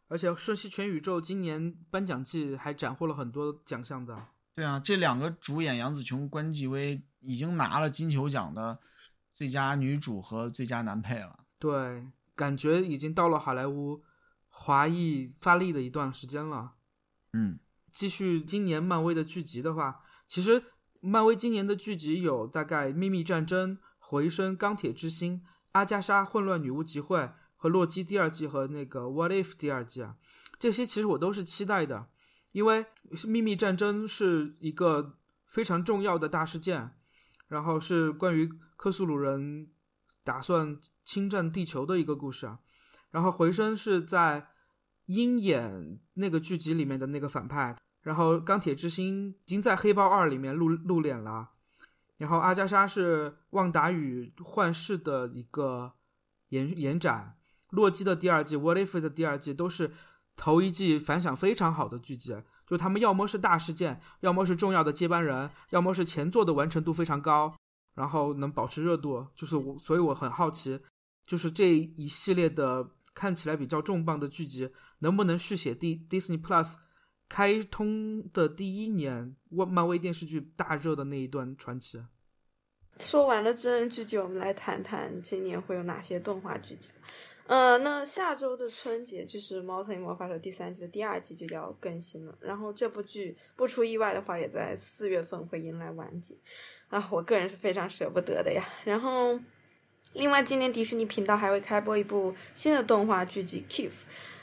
[0.09, 4.27] 而且《瞬息全宇宙》今年颁奖季还斩获了很多奖项的。
[4.57, 8.81] 对啊，这两个主演杨紫琼、关继威已经拿了金球奖的
[9.33, 11.44] 最佳女主和最佳男配了。
[11.65, 12.07] 对，
[12.37, 14.03] 感觉已经到了好莱坞
[14.51, 16.73] 华裔发力的一段时间了。
[17.33, 17.59] 嗯，
[17.91, 20.63] 继续今年漫威的剧集的话，其实
[21.01, 25.39] 漫威今年的剧集有大概《秘密战争》《回声》《钢铁之心》
[25.73, 27.19] 《阿加莎：混乱女巫集会》
[27.57, 30.17] 和《洛基》第二季和那个《What If》第二季啊，
[30.59, 32.09] 这些其实我都是期待的。
[32.53, 32.85] 因为
[33.27, 36.95] 秘密战争是一个非常重要的大事件，
[37.49, 38.47] 然后是关于
[38.77, 39.71] 克苏鲁人
[40.25, 42.59] 打算侵占地球的一个故事啊。
[43.11, 44.49] 然后回声是在
[45.07, 51.51] 鹰眼那个剧集里面的那个反派，然后钢铁之心已经在黑豹二里面露露脸了。
[52.17, 55.93] 然后阿加莎是旺达与幻视的一个
[56.49, 57.37] 延延展，
[57.71, 59.93] 洛基的第二季，What If 的第二季都是。
[60.37, 62.35] 头一季反响非常好的剧集，
[62.67, 67.55] 就他们要么是大事件，要么是重要的接班人，要么是前作的完成度非常高，
[67.95, 69.27] 然后能保持热度。
[69.35, 70.81] 就是我，所以我很好奇，
[71.27, 74.71] 就是这一系列的看起来比较重磅的剧集，
[75.01, 76.75] 能不能续写 D Disney Plus
[77.29, 82.03] 开通的第一年，漫威电视剧大热的那一段传奇。
[83.01, 86.91] 说完了真人剧集，我们来谈谈今年会有哪些动画剧集。
[87.47, 92.39] 呃，那下周的春节就是《猫头鹰魔法手》第三季的第二季就要更新了。
[92.41, 96.35] 然后这部剧不出意外的话，也在四月份会迎来完结
[96.89, 98.69] 啊，我个人是非常舍不得的呀。
[98.85, 99.39] 然后，
[100.13, 103.89] 另外今年迪士尼频道还会开播一部新的动画剧集《Kif》，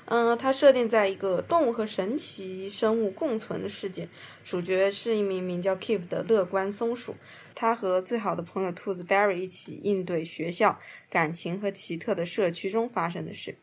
[0.05, 4.09] 嗯，它设定在一个动物和神奇生物共存的世界，
[4.43, 7.15] 主角是一名名叫 Kif 的乐观松鼠。
[7.53, 10.79] 他和最好的朋友兔子 Barry 一起应对学校、
[11.09, 13.55] 感情和奇特的社区中发生的事。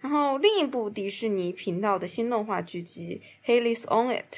[0.00, 3.20] 然后，另一部迪士尼频道的新动画剧集
[3.50, 4.34] 《Haley's On It》，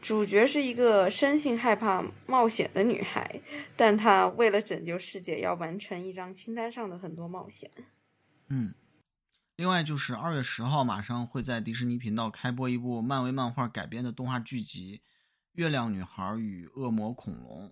[0.00, 3.40] 主角是一个生性害怕冒险的女孩，
[3.76, 7.70] 但她为了拯救世界，要完成一张清单上的很多冒险。
[8.48, 8.74] 嗯，
[9.56, 14.98] 另外就是二月十号，马上会在迪士尼频道开播一部漫威漫画改编的动画剧集
[15.52, 17.68] 《月亮女孩与恶魔恐龙》。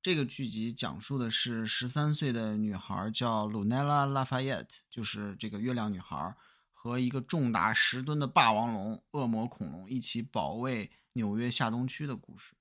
[0.00, 6.34] 这个剧集讲述的是十三岁的女孩叫 Lunella Lafayette，就是这个月亮女孩，
[6.72, 12.54] 和一个重达十吨的霸王龙——恶魔恐龙一起保卫纽约下东区的故事。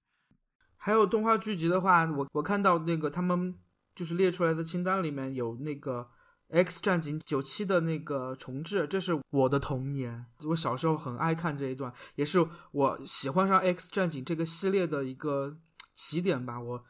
[0.76, 3.53] 还有动画剧集的话，我我看到那个他们
[3.93, 6.10] 就是列出来的清单里面有那个
[6.56, 15.58] 《X 战警》九七的那个重置，这是我的童年，我小时候很爱看这一段，也是我喜欢上《X 战警》这个系列的一个
[15.93, 16.60] 起点吧。
[16.60, 16.84] 我。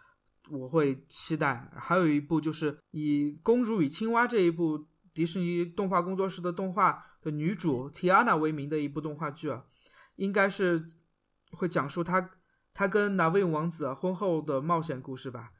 [0.51, 9.51] 我会期待，还有一部就是以《公主与青蛙》这一部迪士尼动画工作室的动画的女主 Tiana 为名的一部动画剧，
[10.18, 10.88] 应该是
[11.55, 12.29] 会讲述他
[12.73, 15.53] 他跟哪位王子婚后的冒险故事吧。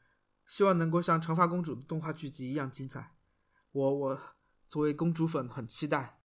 [0.46, 3.12] 希望能够像《长发公主》的动画剧集一样精彩。
[3.72, 4.20] 我我
[4.68, 6.20] 作为公主粉很期待。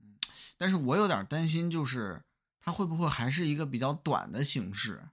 [0.00, 0.16] 嗯，
[0.56, 2.22] 但是我有点担心，就是
[2.60, 5.08] 它会不会还是一个比较短的形式，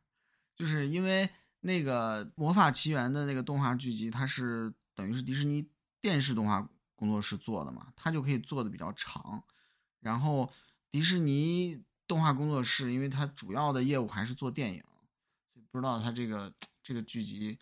[0.56, 1.30] 就是因为。
[1.64, 5.64] 那个《魔法奇缘》的那个动画剧集，它是等于是迪士尼
[6.02, 9.44] 电视动画工作室做的嘛，它就可以做的比较长。
[10.00, 10.52] 然后
[10.90, 14.84] 迪士尼动画工作室，因为它主要的业务还是做电影，
[15.48, 17.58] 所以不知道它这个这个剧集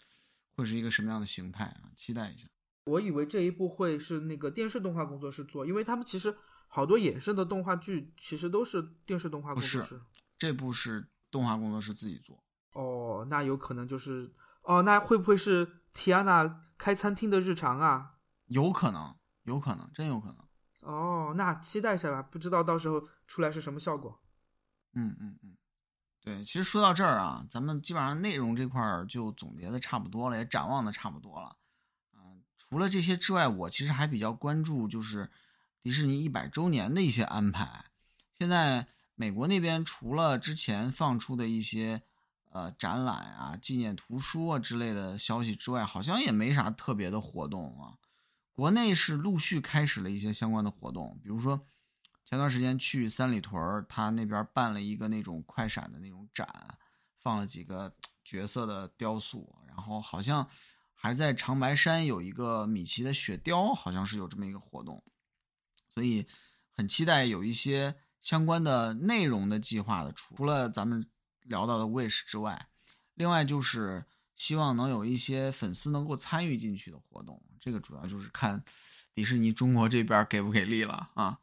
[0.55, 1.91] 会是一个什么样的形态啊？
[1.95, 2.47] 期待一下。
[2.85, 6.35] 我以为这一部会是那个电视动画工作室做，因为他们其实
[6.67, 10.01] 好多衍生的动画剧其实都是电视动画工作室。
[10.37, 12.43] 这部是动画工作室自己做。
[12.73, 14.33] 哦，那有可能就是
[14.63, 18.15] 哦，那会不会是提安娜开餐厅的日常啊？
[18.47, 20.37] 有可能，有可能，真有可能。
[20.81, 24.19] 哦，那期待一下吧，不知道到时候出来是什么效果。
[24.93, 25.57] 嗯嗯嗯，
[26.21, 31.55] 对，其实说到这儿啊，咱们基本上内容这块儿就总结的差不多了，也展望的差不多了。
[32.15, 35.29] 嗯，除了这些之外，我其实还比较关注就是
[35.81, 37.85] 迪士尼一百周年的一些安排。
[38.33, 42.01] 现在美国那边除了之前放出的一些
[42.49, 47.93] 呃展览啊、纪念图书啊之类的消息之外，好像也没啥特别的活动啊。
[48.53, 51.65] 国内是陆续开始了一些相关的活动，比如说
[52.29, 56.47] 前段时间去三里屯儿，他那边办了一个那种快闪的那种展，
[57.17, 57.91] 放了几个
[58.23, 60.47] 角色的雕塑，然后好像
[60.93, 65.03] 还在长白山有一个米奇的雪雕，好像是有这么一个活动，
[65.91, 66.27] 所以
[66.69, 70.35] 很期待有一些相关的内容的计划的出。
[70.35, 71.03] 除了咱们
[71.41, 72.67] 聊到的 Wish 之外，
[73.15, 74.05] 另外就是
[74.35, 77.41] 希望能有一些粉丝能够参与进去的活动。
[77.59, 78.63] 这个主要就是看
[79.15, 81.39] 迪士尼中国这边给不给力了啊。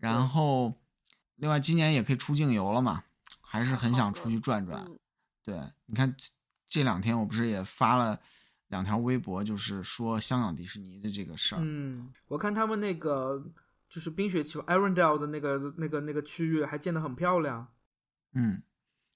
[0.00, 0.74] 然后，
[1.36, 3.04] 另外今年也可以出境游了嘛，
[3.40, 4.86] 还是很想出去转转。
[5.42, 6.14] 对，你看
[6.66, 8.20] 这两天我不是也发了
[8.68, 11.58] 两条微博，就是说香港迪士尼的这个事儿。
[11.62, 13.42] 嗯，我看他们那个
[13.88, 17.66] 就是冰雪奇缘 Arendelle 的那个那个那个区域还建得很漂亮。
[18.34, 18.62] 嗯，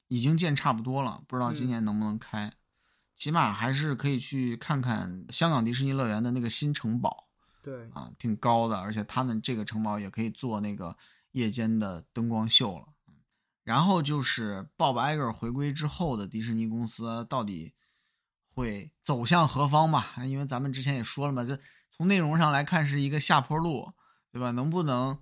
[0.09, 2.53] 已经建差不多了，不知道今年能不能开。
[3.15, 7.29] 起码还是可以去看看香港迪士尼乐园的那个新城堡，
[7.63, 10.97] 对啊，挺高的，而且他们这个城堡也可以做那个
[11.31, 12.89] 夜间的灯光秀了。
[13.63, 17.73] 然后就是 Bob Iger 回归之后的迪士尼公司到底
[18.53, 20.15] 会走向何方吧？
[20.27, 21.59] 因为咱们之前也说了嘛，这
[21.89, 23.93] 从内容上来看是一个下坡路，
[24.31, 24.51] 对吧？
[24.51, 25.19] 能不能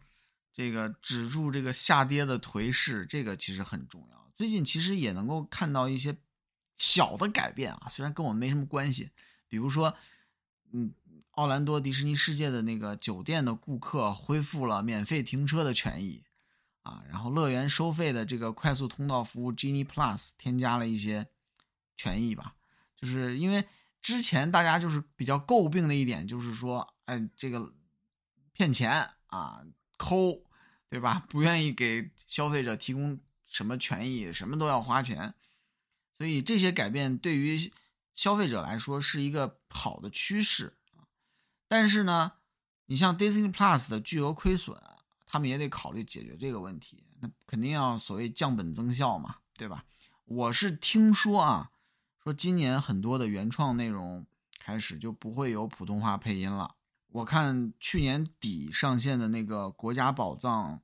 [0.52, 4.32] 这个止住这个下跌的颓势，这个其实很重要。
[4.34, 6.16] 最近其实也能够看到一些。
[6.82, 9.10] 小的改变啊，虽然跟我们没什么关系，
[9.48, 9.94] 比如说，
[10.72, 10.90] 嗯，
[11.40, 16.22] 奥兰多迪士尼世界的那个酒店的顾客恢复了免费停车的权益，
[16.82, 21.28] 啊，然后乐园收费的这个快速通道服务 Genie Plus 添加了一些
[21.96, 22.56] 权益吧，
[22.94, 23.64] 就是因为
[24.02, 27.72] 之前大家就是比较诟病的一点就是说，哎，这个
[28.52, 29.62] 骗钱啊，
[29.96, 30.44] 抠，
[30.90, 31.24] 对吧？
[31.30, 35.32] 不愿意给消费者提供什么权益，什么都要花钱。
[36.18, 37.72] 所以这些改变对于
[38.14, 40.74] 消费者来说是一个好的趋势，
[41.70, 42.32] 但是呢，
[42.86, 44.76] 你像 Disney Plus 的巨额亏损，
[45.24, 49.84] 他们也得考虑解决这个问题，那肯定要所谓降本增效嘛，对吧？
[50.24, 51.70] 我是听说啊，
[52.24, 54.26] 说今年很多的原创内容
[54.58, 56.74] 开始就不会有普通话配音了。
[57.12, 60.74] 我看去年底上线的那个《国家宝藏》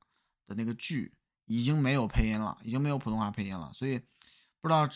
[0.46, 1.12] 的那个剧
[1.46, 3.98] 已经没有配音了，已经没有普通话配音了，所以
[4.60, 4.88] 不知道。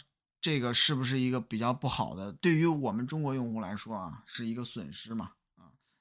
[0.43, 2.33] 这个是不是一个比较不好的？
[2.33, 5.33] 对于我们中国用户来说啊，是一个损失嘛？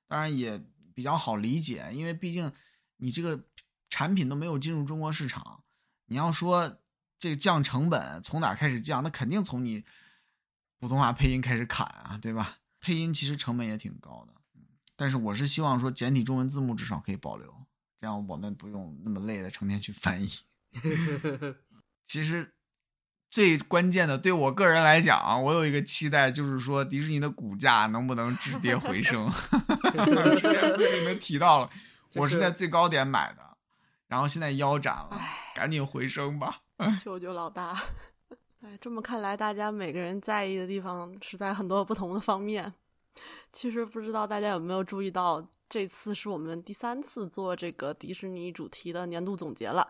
[0.10, 0.62] 啊，当然也
[0.94, 2.52] 比较好理解，因为毕竟
[2.98, 3.42] 你这个
[3.90, 5.64] 产品都没有进入中国市场，
[6.08, 6.82] 你要说
[7.18, 9.02] 这个降成本从哪开始降？
[9.02, 9.84] 那肯定从你
[10.80, 12.58] 普通话配音开始砍啊，对吧？
[12.82, 14.34] 配音其实成本也挺高的，
[14.96, 17.66] 但是我是希望说简体中文字幕至少可以保留，
[18.02, 20.30] 这样我们不用那么累的成天去翻译。
[22.06, 22.54] 其实。
[23.30, 29.30] 最关键的，对我个人来讲，我有一个期待，就是说迪士尼的股价能不能止跌回升。
[30.36, 31.70] 之前不是你们提到了，
[32.16, 33.58] 我是在最高点买的，
[34.08, 35.22] 然后现在腰斩了，
[35.56, 36.62] 赶紧回升吧！
[37.00, 37.80] 求求老大！
[38.62, 42.74] 哎，这么看来，大家每个人在意的地方是在很多不同的方面。
[43.52, 49.88] 其实不知道大家有没有注意到，这次是我们第三次做这个迪士尼主题的年度总结了。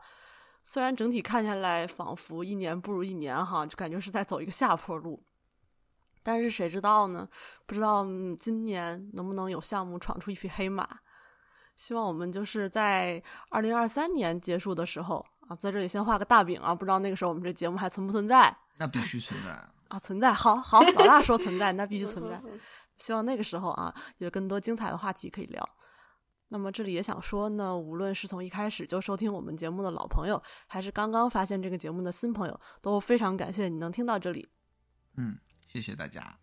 [0.64, 5.24] 虽然整体看下来仿佛一年不如一年哈，就感觉是在走一个下坡路，
[6.22, 7.28] 但是谁知道呢？
[7.66, 8.06] 不知道
[8.38, 10.88] 今年能不能有项目闯出一匹黑马。
[11.76, 18.56] 希望我们就是在二零二三年结束的时候啊，在这里先画个大饼啊，不知道那个时候我们这节目还存不存在？
[18.78, 19.52] 那必须存在
[19.88, 20.34] 啊， 存在。
[20.34, 22.40] 好好，老大说存在，那必须 存在。
[22.98, 25.70] 希望那个时候啊，有更多精彩的话题可以聊。
[26.52, 34.50] 那么这里也想说呢，无论是从一开始就收听我们节目的老朋友，还是刚刚发现这个节目的新朋友，都非常感谢你能听到这里。
[35.16, 36.38] 嗯，谢谢大家，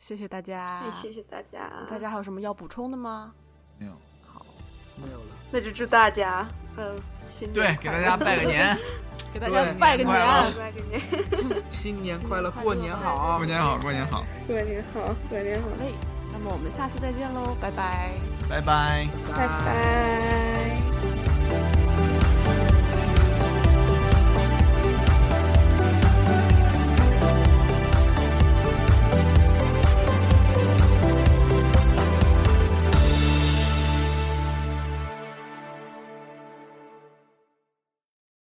[0.00, 1.86] 谢谢大家，谢谢大家。
[1.88, 3.32] 大家还有什么要补充的吗？
[3.78, 3.92] 没有。
[4.26, 4.44] 好，
[4.96, 5.26] 没有了。
[5.52, 8.76] 那就祝大家，嗯，新对，给大家拜个年，
[9.32, 15.68] 给大家拜个年，拜个年， 新年快乐，过年好，过年好，过年好，过年好，过年好。
[15.78, 15.92] 哎。
[16.34, 18.14] 那么我们下次再见喽，拜拜，
[18.52, 20.51] 拜拜，拜拜。